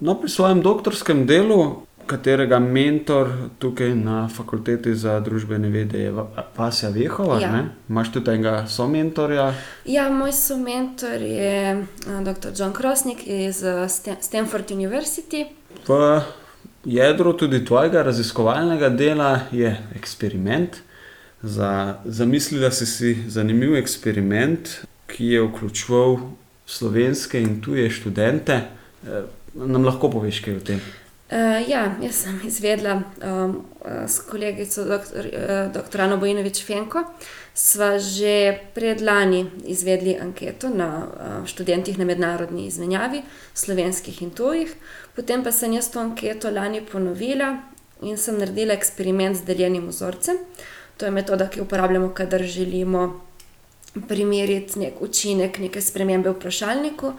No, 0.00 0.14
pri 0.18 0.28
svojem 0.28 0.62
doktorskem 0.62 1.26
delu 1.26 1.86
katerega 2.06 2.58
mentor 2.58 3.28
tukaj 3.58 3.94
na 3.94 4.28
fakulteti 4.28 4.94
za 4.94 5.20
družbene 5.20 5.68
vede 5.68 5.98
je 5.98 6.12
Vasja 6.56 6.88
Vehova. 6.88 7.40
Ja. 7.40 7.64
Imáš 7.88 8.12
tudi 8.12 8.30
enega 8.30 8.66
somentorja? 8.66 9.54
Ja, 9.84 10.08
moj 10.10 10.32
somentor 10.32 11.22
je 11.22 11.84
dr. 12.06 12.50
John 12.56 12.72
Krosnik 12.72 13.26
iz 13.26 13.62
Stanford 14.20 14.70
University. 14.70 15.46
V 15.88 16.22
jedru 16.84 17.32
tudi 17.32 17.64
tvojega 17.64 18.02
raziskovalnega 18.02 18.88
dela 18.88 19.40
je 19.52 19.76
eksperiment. 19.96 20.76
Za, 21.42 22.00
zamislila 22.04 22.70
si 22.70 22.86
si 22.86 23.16
zanimiv 23.28 23.76
eksperiment, 23.76 24.68
ki 25.06 25.26
je 25.26 25.42
vključeval 25.42 26.18
slovenske 26.66 27.40
in 27.40 27.60
tuje 27.60 27.90
študente. 27.90 28.60
E, 29.04 29.22
nam 29.54 29.84
lahko 29.84 30.08
poveš 30.10 30.40
kaj 30.40 30.56
o 30.56 30.60
tem? 30.64 30.80
Uh, 30.80 31.03
ja, 31.68 31.96
jaz 32.02 32.14
sem 32.14 32.40
izvedla 32.44 32.98
um, 33.00 33.64
s 34.06 34.18
kolegico 34.28 34.84
dr. 34.84 35.28
dr. 35.72 36.00
Ano 36.00 36.16
Bojinovič 36.16 36.64
Fenko. 36.64 37.04
Sva 37.54 37.98
že 37.98 38.60
predlani 38.74 39.46
izvedli 39.64 40.16
anketo 40.20 40.68
na 40.68 40.88
uh, 41.06 41.46
študentih 41.46 41.98
na 41.98 42.04
mednarodni 42.04 42.66
izmenjavi, 42.66 43.22
slovenskih 43.54 44.22
in 44.22 44.30
tujih. 44.30 44.74
Potem 45.14 45.44
pa 45.44 45.52
sem 45.52 45.72
jaz 45.72 45.88
to 45.90 46.00
anketo 46.00 46.50
lani 46.50 46.82
ponovila 46.82 47.62
in 48.02 48.18
sem 48.18 48.38
naredila 48.38 48.74
eksperiment 48.74 49.36
z 49.36 49.46
deljenim 49.46 49.88
vzorcem. 49.88 50.36
To 50.96 51.06
je 51.06 51.10
metoda, 51.10 51.48
ki 51.48 51.58
jo 51.58 51.64
uporabljamo, 51.64 52.10
kadar 52.14 52.42
želimo 52.42 53.20
primerjati 54.08 54.78
nek 54.78 55.00
učinek, 55.00 55.58
neke 55.58 55.80
spremembe 55.80 56.30
v 56.30 56.36
vprašalniku. 56.36 57.12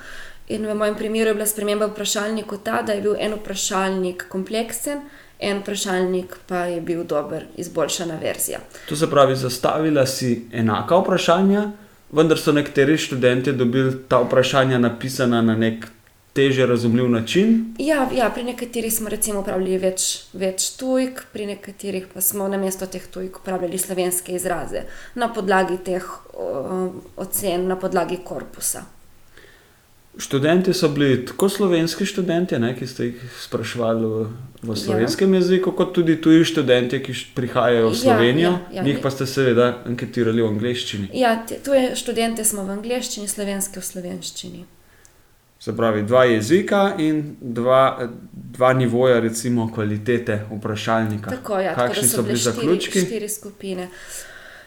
In 0.47 0.65
v 0.67 0.75
mojem 0.75 0.95
primeru 0.95 1.29
je 1.29 1.33
bila 1.33 1.45
sprememba 1.45 1.87
vprašalnika 1.87 2.57
ta, 2.63 2.81
da 2.81 2.93
je 2.93 3.01
bil 3.01 3.15
en 3.19 3.33
vprašalnik 3.33 4.27
kompleksen, 4.29 5.01
en 5.39 5.59
vprašalnik 5.63 6.37
pa 6.47 6.65
je 6.69 6.81
bil 6.81 7.03
dober, 7.03 7.47
izboljšana 7.57 8.19
verzija. 8.21 8.59
To 8.89 8.95
se 8.95 9.09
pravi, 9.09 9.35
zastavila 9.35 10.05
si 10.05 10.45
enaka 10.53 11.01
vprašanja, 11.01 11.71
vendar 12.11 12.37
so 12.37 12.53
nekateri 12.53 12.97
študenti 12.97 13.53
dobili 13.53 13.95
ta 14.07 14.21
vprašanja 14.21 14.77
napisana 14.77 15.41
na 15.41 15.55
nek 15.55 15.87
teže 16.35 16.65
razumljiv 16.65 17.09
način. 17.09 17.75
Ja, 17.79 18.09
ja, 18.13 18.29
pri 18.29 18.43
nekaterih 18.43 18.93
smo 18.93 19.09
recimo 19.09 19.39
uporabljali 19.39 19.77
več, 19.77 20.25
več 20.33 20.73
tujk, 20.75 21.21
pri 21.33 21.45
nekaterih 21.45 22.09
pa 22.13 22.21
smo 22.21 22.47
namesto 22.51 22.85
teh 22.91 23.05
tujk 23.07 23.39
uporabljali 23.39 23.79
slovenske 23.79 24.35
izraze 24.35 24.83
na 25.15 25.31
podlagi 25.33 25.77
teh 25.85 26.09
o, 26.33 26.91
ocen, 27.17 27.67
na 27.71 27.79
podlagi 27.79 28.19
korpusa. 28.23 28.83
Študenti 30.17 30.73
so 30.73 30.87
bili 30.89 31.25
tako 31.25 31.49
slovenski 31.49 32.05
študenti, 32.05 32.59
ne, 32.59 32.71
ki 32.75 32.87
ste 32.87 33.05
jih 33.09 33.23
spraševali 33.41 34.05
v, 34.05 34.21
v 34.63 34.75
slovenskem 34.79 35.33
ja. 35.33 35.39
jeziku, 35.41 35.71
kot 35.75 35.91
tudi 35.93 36.15
tuji 36.21 36.45
študenti, 36.45 37.01
ki 37.03 37.13
prihajajo 37.35 37.89
v 37.89 37.91
Ja, 37.91 37.99
Slovenijo. 37.99 38.51
ja, 38.51 38.59
ja. 38.71 38.83
Njih 38.83 38.99
pa 39.03 39.11
ste 39.11 39.27
seveda 39.27 39.81
anketirali 39.85 40.41
v 40.41 40.47
angleščini. 40.47 41.09
Ja, 41.13 41.35
te, 41.47 41.59
tuje 41.59 41.95
študente 41.99 42.45
smo 42.47 42.63
v 42.63 42.77
angleščini, 42.79 43.27
slovenske 43.27 43.79
v 43.79 43.85
slovenščini. 43.85 44.65
Se 45.59 45.75
pravi, 45.75 46.03
dva 46.03 46.25
jezika 46.25 46.95
in 46.99 47.35
dva, 47.41 48.09
dva 48.31 48.73
nivoja, 48.73 49.19
recimo, 49.19 49.67
kvalitete 49.73 50.45
vprašalnika. 50.51 51.31
Tako, 51.31 51.59
ja, 51.59 51.75
tako 51.75 51.87
Kakšni 51.87 52.07
so 52.07 52.15
so 52.15 52.23
bile 52.23 52.33
bili 52.33 52.39
štiri, 52.39 52.55
zaključki? 52.55 52.99
štiri 53.01 53.29
skupine. 53.29 53.89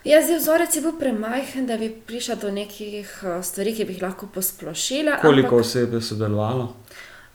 Ja, 0.04 0.22
zdaj 0.22 0.38
vzorec 0.38 0.76
je 0.76 0.82
bil 0.82 0.92
premajhen, 0.98 1.66
da 1.66 1.76
bi 1.76 1.88
prišla 2.06 2.34
do 2.34 2.50
nekih 2.50 3.10
uh, 3.22 3.44
stvari, 3.44 3.74
ki 3.74 3.84
bi 3.84 3.96
jih 3.96 4.02
lahko 4.02 4.28
posplošila. 4.34 5.18
Koliko 5.20 5.56
ampak, 5.56 5.66
oseb 5.66 5.94
je 5.94 6.00
sodelovalo? 6.00 6.68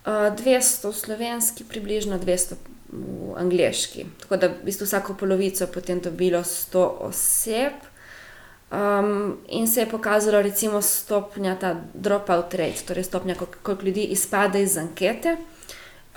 Uh, 0.05 0.12
200 0.39 0.89
v 0.89 0.93
slovenski, 0.96 1.63
približno 1.70 2.20
200 2.20 2.55
v 2.93 3.34
angliški. 3.38 4.05
Tako 4.22 4.38
da 4.38 4.48
v 4.48 4.65
bistvu 4.65 4.86
vsako 4.86 5.15
polovico 5.20 5.67
potem 5.67 6.00
dobilo 6.00 6.39
100 6.39 6.86
oseb. 7.10 7.74
Um, 8.74 9.38
in 9.48 9.67
se 9.67 9.79
je 9.82 9.89
pokazalo, 9.89 10.41
recimo, 10.41 10.82
stopnja 10.82 11.55
ta 11.55 11.75
dropout 11.93 12.53
rate, 12.53 12.82
torej 12.88 13.03
stopnja, 13.03 13.36
koliko, 13.36 13.58
koliko 13.63 13.86
ljudi 13.86 14.03
izpade 14.03 14.62
iz 14.63 14.77
ankete. 14.77 15.36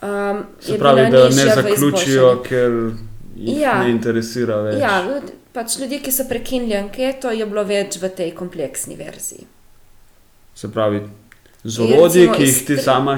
Um, 0.03 0.45
Se 0.61 0.79
pravi, 0.79 1.11
da 1.11 1.29
ne 1.29 1.55
zaključijo, 1.55 2.43
ker 2.49 2.71
jih 3.37 3.61
Ja. 3.61 3.83
ne 3.83 3.91
interesira 3.91 4.57
več. 4.63 4.81
Ja, 4.81 5.21
pač 5.57 5.79
ljudi, 5.81 6.03
ki 6.05 6.13
so 6.13 6.27
prekinili 6.29 6.77
anketo, 6.77 7.33
je 7.33 7.47
bilo 7.49 7.65
več 7.65 7.97
v 8.03 8.13
tej 8.13 8.35
kompleksni 8.37 8.97
verziji. 8.99 9.47
Se 10.57 10.69
pravi, 10.73 11.01
z 11.65 11.81
orodji, 11.85 12.29
ki 12.33 12.45
jih 12.45 12.61
ti 12.69 12.77
sama 12.81 13.17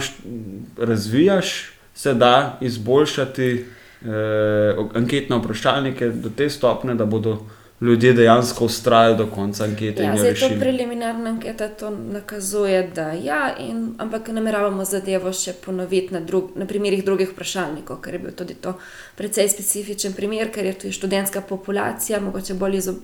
razvijaš, 0.78 1.54
se 1.98 2.14
da 2.14 2.58
izboljšati 2.62 3.48
eh, 3.58 4.82
anketne 4.94 5.38
vprašalnike 5.42 6.10
do 6.22 6.30
te 6.30 6.50
stopne, 6.50 6.94
da 6.94 7.06
bodo 7.06 7.40
ljudje 7.80 8.12
dejansko 8.12 8.64
ustrajali 8.64 9.16
do 9.16 9.26
konca 9.26 9.64
ankete 9.64 10.02
Ja, 10.02 10.16
zdaj 10.16 10.34
to 10.34 10.40
rešili. 10.40 10.60
preliminarna 10.60 11.30
anketa 11.30 11.68
to 11.68 11.90
nakazuje, 11.90 12.90
da 12.94 13.12
ja, 13.12 13.54
in, 13.58 13.94
ampak 13.98 14.28
nameravamo 14.28 14.84
zadevo 14.84 15.32
še 15.32 15.52
ponoviti 15.52 16.14
na, 16.14 16.20
drug, 16.20 16.50
na 16.56 16.66
primerih 16.66 17.04
drugih 17.04 17.30
vprašalnikov, 17.30 18.00
ker 18.02 18.14
je 18.14 18.18
bil 18.18 18.32
tudi 18.32 18.54
to 18.54 18.74
precej 19.16 19.48
specifičen 19.48 20.12
primer, 20.12 20.50
ker 20.52 20.66
je 20.66 20.72
tu 20.78 20.92
študentska 20.92 21.40
populacija, 21.40 22.20
mogoče 22.20 22.54
bolj, 22.54 22.76
izob, 22.76 22.96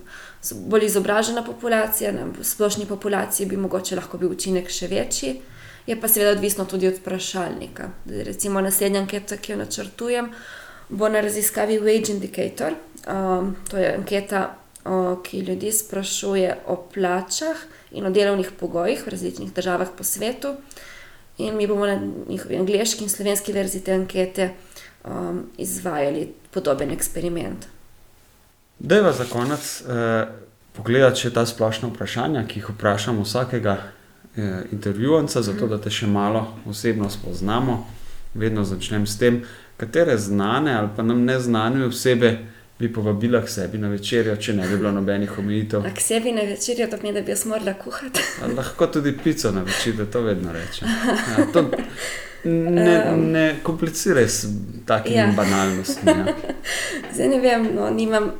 bolj 0.67 0.87
izobražena 0.87 1.45
populacija, 1.45 2.13
na 2.13 2.27
splošni 2.43 2.87
populaciji 2.87 3.47
bi 3.47 3.57
mogoče 3.57 3.97
lahko 3.97 4.19
bil 4.19 4.31
učinek 4.31 4.71
še 4.71 4.87
večji. 4.87 5.41
Je 5.87 6.01
pa 6.01 6.09
seveda 6.09 6.33
odvisno 6.33 6.65
tudi 6.65 6.89
od 6.89 6.99
vprašalnika. 6.99 7.91
Recimo 8.25 8.61
naslednja 8.61 9.01
anketa, 9.01 9.37
ki 9.37 9.53
jo 9.53 9.59
načrtujem, 9.59 10.31
bo 10.89 11.09
na 11.09 11.21
raziskavi 11.21 11.79
Wage 11.79 12.11
Indicator. 12.11 12.73
Um, 13.05 13.57
to 13.71 13.77
je 13.77 13.95
anketa, 13.95 14.55
ki 15.25 15.41
ljudi 15.41 15.73
sprašuje 15.73 16.57
o 16.67 16.77
plačah 16.95 17.57
in 17.93 18.07
o 18.07 18.11
delovnih 18.11 18.51
pogojih 18.61 19.07
v 19.07 19.11
različnih 19.11 19.55
državah 19.55 19.89
po 19.97 20.05
svetu. 20.05 20.55
In 21.39 21.57
mi 21.57 21.67
bomo 21.67 21.87
na 21.87 22.01
njihovi 22.29 22.57
angliški 22.57 23.05
in 23.05 23.11
slovenski 23.11 23.53
verziji 23.53 23.83
te 23.83 23.93
ankete 23.93 24.51
um, 25.05 25.47
izvajali 25.59 26.33
podoben 26.51 26.91
eksperiment. 26.91 27.67
Dejva 28.79 29.13
za 29.13 29.25
konec 29.25 29.83
eh, 29.83 30.27
pogledati 30.73 31.21
še 31.21 31.31
ta 31.35 31.47
splošna 31.47 31.89
vprašanja, 31.89 32.45
ki 32.47 32.61
jih 32.61 32.71
vprašamo 32.75 33.23
vsakega 33.23 33.77
eh, 33.81 34.63
intervjuvanca, 34.73 35.43
zato 35.43 35.67
da 35.67 35.79
te 35.79 35.91
še 35.91 36.07
malo 36.07 36.47
osebno 36.67 37.11
spoznamo. 37.11 37.85
Vedno 38.35 38.65
začnem 38.65 39.07
s 39.07 39.19
tem, 39.19 39.45
katere 39.77 40.19
znane 40.19 40.75
ali 40.75 40.89
pa 40.97 41.03
nam 41.03 41.25
neznane 41.25 41.87
osebe 41.87 42.39
bi 42.79 42.93
povabila 42.93 43.43
k 43.45 43.49
sebi 43.49 43.79
na 43.79 43.89
večerjo, 43.89 44.37
če 44.37 44.53
ne 44.53 44.67
bi 44.69 44.77
bilo 44.77 44.91
nobenih 44.93 45.39
omejitev. 45.39 45.87
A 45.87 45.93
k 45.95 46.03
sebi 46.03 46.33
na 46.33 46.43
večerjo 46.43 46.89
to 46.91 46.99
pomeni, 46.99 47.15
da 47.21 47.23
bi 47.23 47.31
jaz 47.31 47.45
morala 47.47 47.75
kuhati. 47.75 48.21
A 48.43 48.51
Lahko 48.57 48.87
tudi 48.87 49.15
pico 49.25 49.53
na 49.53 49.63
večer, 49.63 50.07
to 50.13 50.21
vedno 50.21 50.53
rečem. 50.53 50.89
Ja, 51.39 51.47
to 51.53 51.71
ne, 52.45 53.17
ne 53.17 53.57
kompliciraj 53.63 54.29
s 54.29 54.47
takimi 54.87 55.17
ja. 55.17 55.33
banalnostmi. 55.37 56.11
Ja. 56.11 56.35
Zdaj 57.15 57.29
ne 57.29 57.39
vem, 57.41 57.69
no, 57.75 57.91
nimam, 57.91 58.33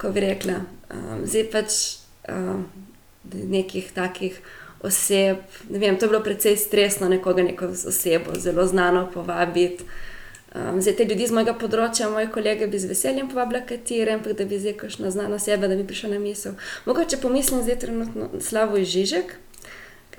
ko 0.00 0.10
bi 0.12 0.20
rekla, 0.20 0.58
um, 0.92 1.22
zdaj 1.24 1.46
pač 1.52 1.76
um, 2.28 2.66
nekih 3.32 3.92
takih 3.94 4.36
oseb. 4.84 5.40
Ne 5.70 5.78
vem, 5.78 5.96
to 5.96 6.04
je 6.04 6.10
bilo 6.10 6.20
precej 6.24 6.56
stresno, 6.56 7.08
nekoga, 7.08 7.42
neko 7.42 7.70
osebo, 7.88 8.36
zelo 8.38 8.66
znano 8.66 9.06
povabiti. 9.14 9.84
Um, 10.56 10.80
zdaj 10.82 10.96
te 10.96 11.04
ljudi 11.04 11.26
z 11.28 11.36
mojega 11.36 11.52
področja, 11.58 12.08
moje 12.08 12.30
kolege 12.32 12.64
bi 12.70 12.78
z 12.80 12.88
veseljem 12.88 13.28
povabila 13.28 13.60
katere, 13.68 14.14
ampak 14.16 14.38
da 14.38 14.46
bi 14.48 14.56
zdaj 14.56 14.76
kakšno 14.80 15.10
znano 15.12 15.36
osebo, 15.36 15.68
da 15.68 15.76
bi 15.76 15.84
prišla 15.84 16.14
na 16.14 16.20
misel. 16.22 16.54
Mogoče 16.86 17.18
pomislim 17.20 17.60
zdaj 17.66 17.76
trenutno 17.82 18.30
Slavo 18.40 18.80
Žižek, 18.80 19.34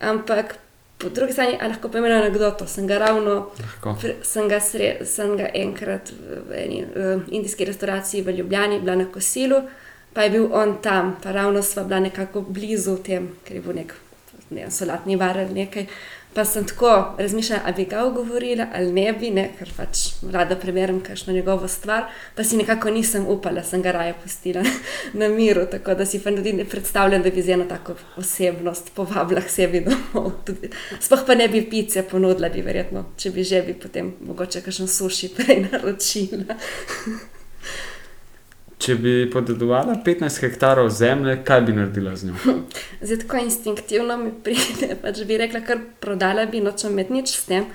ampak 0.05 0.59
po 1.01 1.09
drugi 1.09 1.33
strani, 1.33 1.57
lahko 1.61 1.89
pomenem 1.89 2.21
anegdoto, 2.21 2.67
sem 2.69 2.85
ga 2.87 2.99
ravno. 3.01 3.49
Pr- 3.81 4.21
Sem 4.25 4.49
ga, 4.49 4.59
sre, 4.61 4.91
sem 5.05 5.33
ga 5.37 5.49
enkrat 5.53 6.11
v 6.13 6.41
v 6.49 6.61
eni 6.61 6.79
uh, 6.85 7.25
indijski 7.29 7.65
restavraciji 7.65 8.21
v 8.21 8.37
Ljubljani, 8.37 8.81
bila 8.81 8.95
na 8.95 9.05
kosilu, 9.09 9.63
pa 10.13 10.25
je 10.25 10.35
bil 10.37 10.49
on 10.53 10.77
tam, 10.81 11.15
pa 11.23 11.33
ravno 11.33 11.61
sva 11.61 11.83
bila 11.83 11.99
nekako 11.99 12.41
blizu 12.41 12.97
tem, 13.01 13.31
ker 13.45 13.57
je 13.57 13.65
bil 13.65 13.77
nek 13.81 13.93
ne, 14.49 14.69
solatni 14.71 15.17
ali 15.21 15.53
nekaj. 15.53 15.85
Pa 16.33 16.45
sem 16.45 16.65
tako 16.67 17.15
razmišljala, 17.17 17.61
ali 17.65 17.73
bi 17.75 17.85
ga 17.85 18.03
ogovorila 18.05 18.67
ali 18.73 18.91
ne 18.91 19.13
bi, 19.13 19.29
ne, 19.31 19.47
ker 19.59 19.69
pač 19.77 20.03
rada 20.31 20.55
preberem 20.55 20.99
kakšno 21.01 21.33
njegovo 21.33 21.67
stvar, 21.67 22.03
pa 22.35 22.43
si 22.43 22.57
nekako 22.57 22.91
nisem 22.93 23.25
upala, 23.27 23.63
sem 23.63 23.81
ga 23.81 23.91
raje 23.91 24.13
pustila 24.23 24.63
na 25.19 25.29
miru, 25.29 25.65
tako 25.71 25.95
da 25.97 26.05
si 26.05 26.19
pa 26.23 26.31
tudi 26.35 26.53
ne 26.53 26.65
predstavljam, 26.65 27.23
da 27.23 27.29
bi 27.29 27.41
z 27.41 27.55
eno 27.55 27.65
tako 27.65 27.95
osebnost 28.17 28.91
povabila 28.93 29.41
k 29.41 29.49
sebi 29.49 29.81
domov. 29.85 30.31
Tudi, 30.45 30.69
sploh 30.99 31.25
pa 31.27 31.35
ne 31.35 31.47
bi 31.47 31.63
pice 31.69 32.03
ponudila, 32.03 32.49
bi 32.49 32.61
verjetno, 32.61 33.05
če 33.17 33.31
bi 33.31 33.43
že 33.43 33.63
bi 33.65 33.73
potem 33.73 34.13
mogoče 34.27 34.61
kakšen 34.61 34.87
suši 34.87 35.33
prej 35.37 35.65
naročila. 35.71 36.53
Če 38.77 38.93
bi 38.95 39.13
podedovala 39.33 39.95
15 40.05 40.41
hektarov 40.45 40.89
zemlje, 40.93 41.39
kaj 41.45 41.61
bi 41.65 41.73
naredila 41.73 42.15
z 42.15 42.29
njo? 42.29 42.57
Zdaj 43.01 43.23
tako 43.23 43.39
instinktivno 43.41 44.17
mi 44.17 44.31
pride, 44.43 44.93
pač 45.01 45.23
bi 45.25 45.37
rekla, 45.41 45.63
kar 45.65 45.81
prodala 45.99 46.45
bi, 46.45 46.61
nočem 46.61 46.93
imeti 46.93 47.13
nič 47.13 47.33
s 47.33 47.47
tem. 47.49 47.65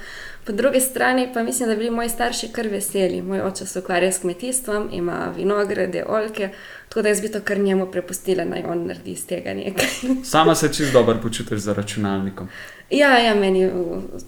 Po 0.44 0.52
drugi 0.52 0.80
strani 0.80 1.28
pa 1.34 1.42
mislim, 1.42 1.68
da 1.68 1.74
bi 1.74 1.78
bili 1.78 1.90
moji 1.90 2.08
starši 2.08 2.48
kar 2.52 2.68
veseli. 2.68 3.22
Moj 3.22 3.40
oče 3.40 3.66
se 3.66 3.78
ukvarja 3.78 4.12
s 4.12 4.18
kmetijstvom, 4.18 4.88
ima 4.92 5.32
vinograde, 5.36 6.04
oljke, 6.08 6.48
tako 6.88 7.02
da 7.02 7.08
jaz 7.08 7.20
bi 7.20 7.30
to 7.32 7.40
kar 7.40 7.58
njemu 7.58 7.86
prepustila, 7.86 8.44
naj 8.44 8.62
on 8.68 8.86
naredi 8.86 9.10
iz 9.10 9.26
tega 9.26 9.54
nekaj. 9.54 9.88
Sama 10.32 10.54
se 10.54 10.72
čist 10.72 10.92
dobro 10.92 11.18
počutiš 11.22 11.58
za 11.58 11.72
računalnikom. 11.74 12.48
Ja, 12.90 13.18
ja, 13.18 13.34
meni 13.34 13.70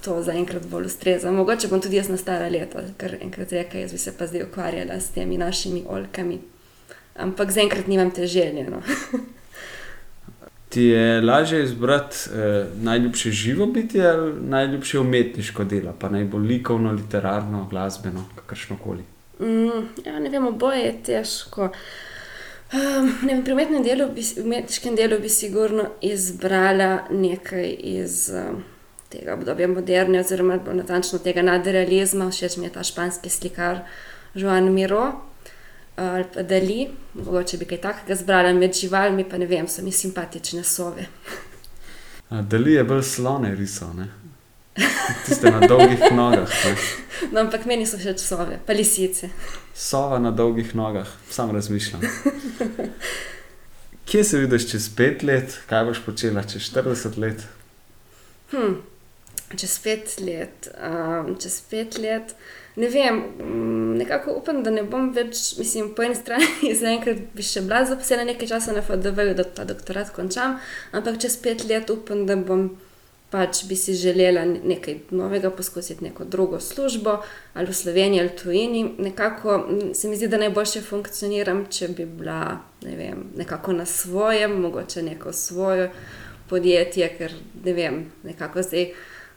to 0.04 0.22
zaenkrat 0.22 0.66
bolj 0.66 0.86
ustreza. 0.86 1.30
Mogoče 1.30 1.68
bom 1.68 1.80
tudi 1.80 1.96
jaz 1.96 2.08
na 2.08 2.16
stara 2.16 2.48
leta, 2.48 2.82
ker 2.98 3.16
enkrat 3.20 3.52
reka, 3.52 3.78
jaz 3.78 3.92
bi 3.92 3.98
se 3.98 4.12
pa 4.18 4.26
zdaj 4.26 4.42
ukvarjala 4.42 5.00
s 5.00 5.10
temi 5.10 5.38
našimi 5.38 5.84
oljkami. 5.88 6.53
Ampak 7.16 7.50
zaenkrat 7.50 7.86
nimam 7.86 8.10
te 8.10 8.26
želje. 8.26 8.66
No. 8.70 8.82
Ti 10.68 10.82
je 10.82 11.20
lažje 11.20 11.64
izbrati 11.64 12.16
eh, 12.34 12.66
najljubše 12.82 13.30
živo 13.30 13.66
bitje 13.66 14.06
ali 14.06 14.32
najljubše 14.40 14.98
umetniško 14.98 15.64
delo, 15.64 15.94
pa 16.00 16.08
naj 16.08 16.24
bo 16.24 16.38
likovno, 16.38 16.92
literarno, 16.92 17.66
glasbeno, 17.70 18.24
kakršno 18.34 18.76
koli. 18.84 19.04
Mm, 19.40 19.86
ja, 20.04 20.18
ne 20.18 20.30
vem, 20.30 20.46
oboje 20.46 20.80
je 20.80 21.02
težko. 21.02 21.70
Um, 22.72 23.12
ne 23.22 23.34
vem, 23.34 23.44
pri 23.44 23.52
umetnem 23.52 23.82
delu, 23.82 24.08
bi, 24.14 24.22
umetniškem 24.42 24.96
delu 24.96 25.18
bi 25.22 25.28
sigurno 25.28 25.84
izbrala 26.02 27.04
nekaj 27.10 27.76
iz 27.78 28.32
um, 28.34 28.64
tega 29.08 29.34
obdobja 29.34 29.68
moderne, 29.68 30.20
oziroma 30.20 30.58
bolj 30.58 30.80
natančno 30.82 31.18
tega 31.22 31.42
nadrealizma. 31.42 32.30
Všeč 32.30 32.56
mi 32.56 32.66
je 32.66 32.72
ta 32.74 32.82
španski 32.82 33.30
slikar 33.30 33.84
Joan 34.34 34.72
Miro 34.72 35.12
ali 35.96 36.24
pa 36.34 36.42
Dali. 36.42 36.88
Mogoče 37.14 37.56
bi 37.56 37.64
kaj 37.64 37.80
takega 37.80 38.14
zbrala 38.14 38.52
med 38.52 38.74
živalmi, 38.74 39.28
pa 39.28 39.38
ne 39.38 39.46
vem, 39.46 39.68
so 39.68 39.82
mi 39.82 39.92
simpatične 39.92 40.64
sove. 40.64 41.06
A, 42.28 42.42
Dali 42.42 42.72
je 42.72 42.84
bolj 42.84 43.02
slone 43.02 43.54
risal, 43.54 43.94
ne? 43.96 44.08
Tiste 45.26 45.50
na 45.50 45.60
dolgih 45.66 46.00
nogah. 46.12 46.50
Ne? 46.64 46.76
No, 47.32 47.40
ampak 47.40 47.64
meni 47.64 47.86
so 47.86 47.98
všeč 48.00 48.18
sove, 48.18 48.58
pa 48.66 48.74
lisice. 48.74 49.30
Sova 49.74 50.18
na 50.18 50.30
dolgih 50.30 50.74
nogah, 50.74 51.08
sam 51.30 51.50
razmišljam. 51.54 52.02
Kje 54.04 54.24
se 54.24 54.38
vidiš 54.38 54.70
čez 54.70 54.88
pet 54.96 55.22
let, 55.22 55.60
kaj 55.70 55.84
boš 55.84 56.02
počela 56.06 56.42
čez 56.42 56.66
40 56.74 57.18
let? 57.18 57.46
Hm. 58.50 58.74
Čez 59.56 59.78
pet 59.78 60.16
let, 60.20 60.68
um, 60.74 61.36
čez 61.40 61.60
pet 61.70 61.98
let, 61.98 62.34
ne 62.76 62.88
vem, 62.88 63.20
mm, 63.38 63.96
nekako 63.96 64.32
upam, 64.40 64.62
da 64.62 64.70
ne 64.70 64.82
bom 64.82 65.12
več, 65.14 65.54
mislim, 65.58 65.92
po 65.94 66.02
eni 66.02 66.16
strani, 66.18 66.72
zaenkrat 66.82 67.20
bi 67.34 67.46
še 67.46 67.62
bila 67.66 67.84
zaposlena 67.88 68.26
nekaj 68.30 68.50
časa 68.50 68.74
na 68.74 68.82
FDV, 68.82 69.30
da 69.38 69.44
ta 69.44 69.66
doktorat 69.68 70.10
končam, 70.14 70.58
ampak 70.92 71.20
čez 71.22 71.38
pet 71.42 71.66
let 71.68 71.90
upam, 71.94 72.26
da 72.26 72.36
bom 72.36 72.72
pač 73.34 73.64
bi 73.66 73.74
si 73.76 73.96
želela 73.98 74.44
nekaj 74.46 74.98
novega 75.10 75.50
poskusiti, 75.50 76.04
neko 76.04 76.24
drugo 76.24 76.60
službo 76.60 77.16
ali 77.54 77.66
v 77.66 77.74
Sloveniji 77.74 78.20
ali 78.20 78.36
tujini. 78.42 78.82
Nekako 78.98 79.58
mm, 79.58 79.94
se 79.94 80.08
mi 80.08 80.16
zdi, 80.16 80.28
da 80.28 80.38
najboljše 80.38 80.82
funkcioniram, 80.86 81.64
če 81.70 81.88
bi 81.88 82.06
bila 82.06 82.60
ne 82.84 82.96
vem, 82.96 83.24
nekako 83.36 83.72
na 83.72 83.86
svojem, 83.86 84.60
mogoče 84.60 85.02
neko 85.02 85.32
svoje 85.32 85.90
podjetje, 86.48 87.08
ker 87.18 87.34
ne 87.64 87.72
vem, 87.72 88.04
nekako 88.22 88.62
zdaj 88.62 88.92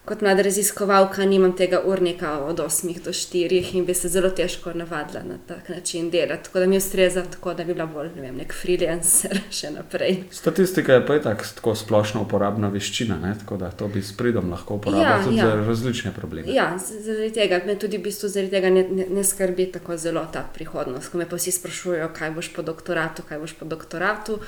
kot 0.07 0.21
mlada 0.21 0.41
raziskovalka 0.41 1.25
nimam 1.25 1.51
tega 1.55 1.81
urnika 1.85 2.39
od 2.39 2.59
8 2.59 3.01
do 3.03 3.11
4 3.11 3.75
in 3.75 3.85
bi 3.85 3.93
se 3.93 4.09
zelo 4.09 4.29
težko 4.29 4.71
navadila 4.73 5.23
na 5.23 5.37
tak 5.47 5.69
način 5.69 6.09
delati. 6.09 6.43
Tako 6.43 6.59
da 6.59 6.65
mi 6.65 6.77
ustreza, 6.77 7.23
tako 7.31 7.53
da 7.53 7.63
bi 7.63 7.73
bila 7.73 7.85
bolj 7.85 8.09
ne 8.15 8.21
vem, 8.21 8.37
nek 8.37 8.53
freelancer 8.53 9.41
še 9.59 9.73
naprej. 9.75 10.23
Statistika 10.31 10.93
je 10.93 11.05
pa 11.05 11.19
tak, 11.19 11.43
tako 11.59 11.75
splošno 11.75 12.23
uporabna 12.23 12.69
veščina, 12.71 13.19
ne? 13.19 13.35
tako 13.39 13.57
da 13.57 13.71
to 13.71 13.87
bi 13.91 14.01
s 14.01 14.15
pridom 14.17 14.49
lahko 14.51 14.79
uporabljali 14.79 15.19
Ja, 15.19 15.23
tudi 15.23 15.37
ja. 15.37 15.49
za 15.49 15.67
različne 15.67 16.13
probleme. 16.15 16.53
Ja, 16.55 16.69
zaradi 16.79 17.33
tega 17.35 17.61
me 17.67 17.75
tudi 17.79 17.99
v 17.99 18.07
bistvu 18.07 18.31
zaradi 18.31 18.55
tega 18.55 18.71
ne, 18.71 18.87
ne, 18.89 19.11
ne 19.11 19.23
skrbi 19.23 19.71
tako 19.75 19.97
zelo 19.97 20.23
ta 20.33 20.47
prihodnost. 20.53 21.11
Ko 21.11 21.19
me 21.19 21.27
pa 21.29 21.35
vsi 21.35 21.51
sprašujejo, 21.51 22.13
kaj 22.15 22.31
boš 22.39 22.53
po 22.55 22.63
doktoratu, 22.63 23.27
kaj 23.27 23.43
boš 23.43 23.59
po 23.59 23.67
doktoratu, 23.67 24.39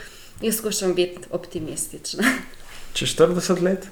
jaz 0.41 0.63
skušam 0.63 0.95
biti 0.95 1.27
optimistična. 1.35 2.23
Čez 2.95 3.17
40 3.19 3.61
let? 3.61 3.91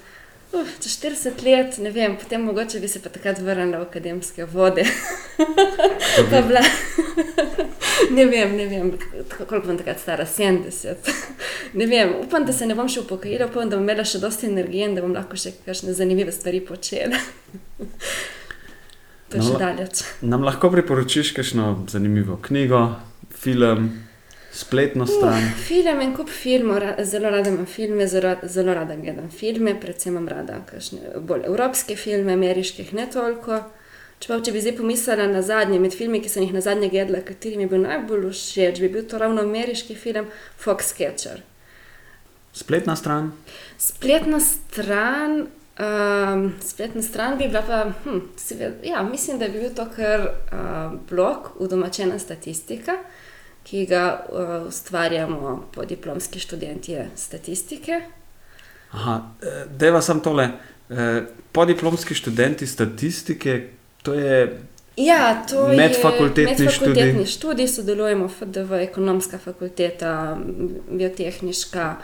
Uf, 0.52 0.68
čez 0.80 0.96
40 1.02 1.42
let, 1.44 1.78
ne 1.78 1.90
vem, 1.92 2.16
potem 2.16 2.40
mogoče 2.40 2.80
bi 2.80 2.88
se 2.88 3.02
pa 3.04 3.08
takrat 3.12 3.38
vrnila 3.44 3.82
v 3.82 3.88
akademske 3.88 4.46
vode. 4.48 4.84
Pa 6.30 6.40
bila. 6.42 6.62
ne 8.16 8.24
vem, 8.26 8.56
ne 8.56 8.66
vem, 8.66 8.92
koliko 9.36 9.66
bom 9.66 9.76
takrat 9.78 10.00
stara, 10.00 10.24
70. 10.26 11.12
ne 11.74 11.86
vem, 11.86 12.14
upam, 12.24 12.46
da 12.48 12.52
se 12.52 12.66
ne 12.66 12.74
bom 12.74 12.88
še 12.88 13.04
upokojila, 13.04 13.50
upam, 13.50 13.68
da 13.68 13.76
bom 13.76 13.84
imela 13.84 14.06
še 14.08 14.22
dosti 14.24 14.48
energije 14.48 14.88
in 14.88 14.96
da 14.96 15.04
bom 15.04 15.12
lahko 15.12 15.36
še 15.36 15.52
kakšne 15.66 15.92
zanimive 15.92 16.32
stvari 16.32 16.62
počela. 16.64 17.20
to 19.28 19.36
je 19.36 19.44
No, 19.44 19.46
še 19.50 19.60
daleč. 19.60 20.04
Nam 20.24 20.48
lahko 20.48 20.72
priporočiš 20.72 21.34
kakšno 21.36 21.74
zanimivo 21.92 22.40
knjigo, 22.48 22.86
film, 23.36 23.90
spletno 24.52 25.06
stran? 25.06 25.42
Uh, 25.42 25.56
film 25.66 26.00
in 26.00 26.14
kup 26.16 26.30
filmov, 26.30 26.82
zelo 27.04 27.30
rada 27.30 27.50
imam 27.50 27.66
filme, 27.66 28.06
zelo, 28.06 28.36
zelo 28.42 28.74
rada 28.74 28.96
gledam 28.96 29.30
filme, 29.30 29.74
predvsem 29.80 30.12
imam 30.12 30.28
rada 30.28 30.62
kakšne 30.70 31.18
bolj 31.20 31.46
evropske 31.46 31.96
filme, 31.96 32.32
ameriških 32.32 32.94
ne 32.94 33.08
toliko. 33.12 33.62
Čeprav, 34.18 34.40
če 34.42 34.52
bi 34.52 34.60
zdaj 34.62 34.74
pomislila 34.80 35.28
na 35.30 35.42
zadnje, 35.46 35.78
med 35.78 35.94
filmi, 35.94 36.18
ki 36.22 36.30
sem 36.32 36.42
jih 36.42 36.54
na 36.56 36.62
zadnje 36.64 36.88
gledala, 36.90 37.20
kateri 37.22 37.58
mi 37.58 37.68
je 37.68 37.70
bil 37.70 37.84
najbolj 37.84 38.32
všeč, 38.32 38.80
bi 38.82 38.90
bil 38.96 39.06
to 39.06 39.20
ravno 39.20 39.44
ameriški 39.46 39.94
film 39.94 40.26
Foxcatcher. 40.58 41.44
Spletna 42.58 42.96
stran? 42.98 43.30
Spletna 43.78 44.40
stran, 44.42 45.46
um, 45.78 46.42
spletna 46.64 47.02
stran 47.02 47.38
bi 47.38 47.46
bila 47.46 47.62
pa, 47.62 47.84
hm, 48.04 48.18
seveda, 48.36 48.74
ja, 48.82 49.02
mislim, 49.06 49.38
da 49.38 49.48
bi 49.48 49.62
bil 49.62 49.70
to 49.76 49.86
kar 49.94 50.26
uh, 50.26 50.98
blog, 51.10 51.52
udomačena 51.62 52.18
statistika, 52.18 52.98
ki 53.70 53.86
ga 53.86 54.04
uh, 54.32 54.68
ustvarjamo 54.68 55.68
po 55.74 55.84
diplomski 55.84 56.40
študentje 56.40 57.10
statistike. 57.16 58.00
Aha, 58.90 59.22
eh, 59.42 59.64
deva 59.78 60.00
sem 60.02 60.20
tole. 60.20 60.48
eh, 60.90 61.22
Podiplomski 61.52 62.14
študenti 62.14 62.66
statistike, 62.66 63.68
to 64.02 64.14
je 64.14 64.58
Ja, 64.96 65.44
to 65.50 65.68
Medfakultetni 65.68 66.52
je 66.52 66.64
medfakultetni 66.64 67.26
študij, 67.26 67.68
sodelujemo 67.68 68.28
FDV, 68.28 68.72
ekonomska 68.72 69.38
fakulteta, 69.38 70.38
m, 70.40 70.68
biotehniška, 70.90 71.96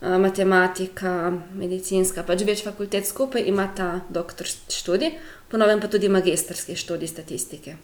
a, 0.00 0.18
matematika, 0.18 1.32
medicinska, 1.54 2.22
pač 2.22 2.44
več 2.44 2.60
fakultet 2.64 3.08
skupaj 3.08 3.46
ima 3.48 3.70
ta 3.76 4.00
doktor 4.10 4.46
študij, 4.68 5.14
ponovem 5.48 5.80
pa 5.80 5.88
tudi 5.88 6.08
magistrski 6.08 6.76
študij 6.76 7.08
statistike. 7.08 7.76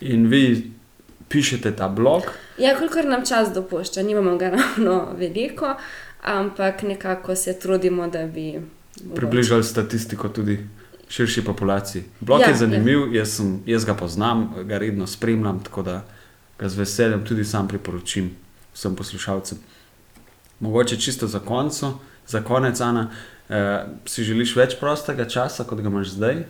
in 0.00 0.26
vi 0.26 0.72
pišete 1.32 1.72
ta 1.72 1.88
blog. 1.88 2.22
Ja, 2.58 2.76
kolikor 2.78 3.04
nam 3.04 3.26
čas 3.26 3.52
dopušča, 3.54 4.02
nimamo 4.02 4.36
ga 4.38 4.50
ravno 4.56 5.08
veliko, 5.16 5.74
ampak 6.22 6.82
nekako 6.82 7.34
se 7.36 7.58
trudimo, 7.58 8.08
da 8.08 8.26
bi. 8.26 8.52
mogoče- 8.96 9.14
približali 9.16 9.64
statistiko 9.64 10.28
tudi 10.28 10.58
širši 11.08 11.44
populaciji. 11.44 12.02
Blog 12.20 12.40
Ja, 12.40 12.46
ja, 12.46 12.50
je 12.50 12.56
zanimiv, 12.56 13.14
jaz, 13.14 13.36
sem, 13.36 13.62
jaz 13.66 13.84
ga 13.84 13.94
poznam, 13.94 14.54
ga 14.64 14.78
redno 14.78 15.06
spremljam, 15.06 15.62
tako 15.64 15.82
da 15.82 16.04
ga 16.58 16.68
z 16.68 16.78
veseljem 16.78 17.24
tudi 17.24 17.44
sam 17.44 17.68
priporočim 17.68 18.30
vsem 18.74 18.96
poslušalcem. 18.96 19.58
Mogoče 20.60 20.96
čisto 20.96 21.26
za, 21.26 21.38
koncu, 21.38 21.92
za 22.26 22.40
konec, 22.40 22.80
Ana, 22.80 23.10
eh, 23.48 23.84
si 24.06 24.24
želiš 24.24 24.56
več 24.56 24.76
prostega 24.80 25.24
časa, 25.28 25.64
kot 25.64 25.80
ga 25.80 25.88
imaš 25.88 26.08
zdaj? 26.08 26.44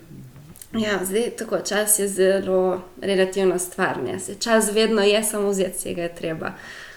Ja, 0.78 1.04
zdaj 1.04 1.30
tako 1.30 1.58
čas 1.68 1.98
je 1.98 2.08
zelo 2.08 2.82
relativna 3.00 3.58
stvar. 3.58 4.02
Ne? 4.02 4.20
Saj 4.20 4.34
Čas 4.34 4.72
vedno 4.72 5.02
je, 5.02 5.22
samo 5.24 5.48
vzeti 5.48 5.78
se 5.78 5.94
ga 5.94 6.02
je 6.02 6.14
treba. 6.14 6.52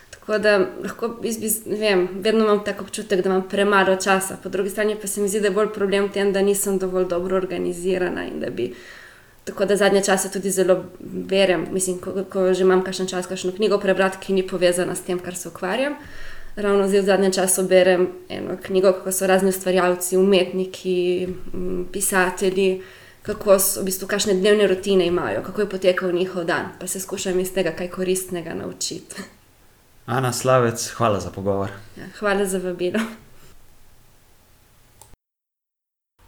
Tako 0.09 0.37
da 0.37 0.57
lahko, 0.83 1.19
jaz 1.23 1.37
bi, 1.37 1.75
vem, 1.77 2.07
vedno 2.13 2.43
imam 2.43 2.63
tako 2.65 2.83
občutek, 2.83 3.21
da 3.21 3.29
imam 3.29 3.49
premalo 3.49 3.95
časa. 3.95 4.37
Po 4.43 4.49
drugi 4.49 4.69
strani 4.69 4.95
pa 5.01 5.07
se 5.07 5.21
mi 5.21 5.29
zdi, 5.29 5.39
da 5.39 5.47
je 5.47 5.53
bolj 5.53 5.73
problem 5.73 6.05
v 6.05 6.11
tem, 6.11 6.33
da 6.33 6.41
nisem 6.41 6.79
dovolj 6.79 7.05
dobro 7.05 7.37
organizirana 7.37 8.25
in 8.25 8.39
da 8.39 8.49
bi. 8.49 8.73
Tako 9.43 9.65
da 9.65 9.75
zadnje 9.75 10.03
čase 10.03 10.31
tudi 10.31 10.51
zelo 10.51 10.83
berem, 10.99 11.67
mislim, 11.71 11.99
ko, 11.99 12.23
ko 12.29 12.53
že 12.53 12.63
imam 12.63 12.81
kakšen 12.83 13.07
čas, 13.07 13.27
kakšno 13.27 13.51
knjigo 13.51 13.77
prebrati, 13.77 14.17
ki 14.21 14.33
ni 14.33 14.47
povezana 14.47 14.95
s 14.95 15.01
tem, 15.01 15.19
kar 15.19 15.35
se 15.35 15.49
ukvarjam. 15.49 15.95
Ravno 16.55 16.87
zdaj 16.87 17.01
v 17.01 17.05
zadnjem 17.05 17.31
času 17.31 17.67
berem 17.67 18.07
eno 18.29 18.57
knjigo, 18.63 18.93
kako 18.93 19.11
so 19.11 19.27
razni 19.27 19.49
ustvarjalci, 19.49 20.17
umetniki, 20.17 21.27
pisatelji, 21.91 22.81
kako 23.25 23.59
so 23.59 23.81
v 23.81 23.89
bistvu 23.89 24.07
kakšne 24.07 24.33
dnevne 24.33 24.67
rutine 24.67 25.07
imajo, 25.07 25.43
kako 25.43 25.61
je 25.61 25.69
potekal 25.69 26.11
njihov 26.13 26.45
dan, 26.45 26.65
pa 26.79 26.87
se 26.87 26.99
skušam 26.99 27.39
iz 27.39 27.53
tega 27.53 27.71
kaj 27.71 27.89
koristnega 27.89 28.53
naučiti. 28.53 29.15
Ana 30.05 30.33
Slavec, 30.33 30.91
hvala 30.97 31.19
za 31.19 31.29
pogovor. 31.29 31.69
Ja, 31.97 32.03
hvala 32.19 32.45
za 32.45 32.57
vabilo. 32.57 32.99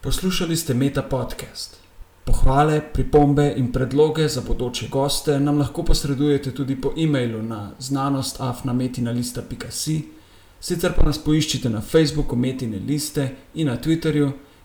Poslušali 0.01 0.57
ste 0.57 0.73
Meta 0.73 1.01
podcast. 1.01 1.77
Pohvale, 2.25 2.81
pripombe 2.93 3.53
in 3.57 3.71
predloge 3.71 4.27
za 4.27 4.41
bodoče 4.41 4.87
goste 4.91 5.39
nam 5.39 5.59
lahko 5.59 5.83
posredujete 5.83 6.51
tudi 6.51 6.81
po 6.81 6.93
e-mailu 6.97 7.41
na 7.41 7.71
znanostafnametina.si, 7.79 10.03
sicer 10.59 10.93
pa 10.95 11.03
nas 11.05 11.23
poiščite 11.23 11.69
na 11.69 11.81
Facebooku 11.81 12.35
Metine 12.35 12.79
liste 12.79 13.29
in 13.53 13.67
na 13.67 13.77
Twitterju, 13.77 14.31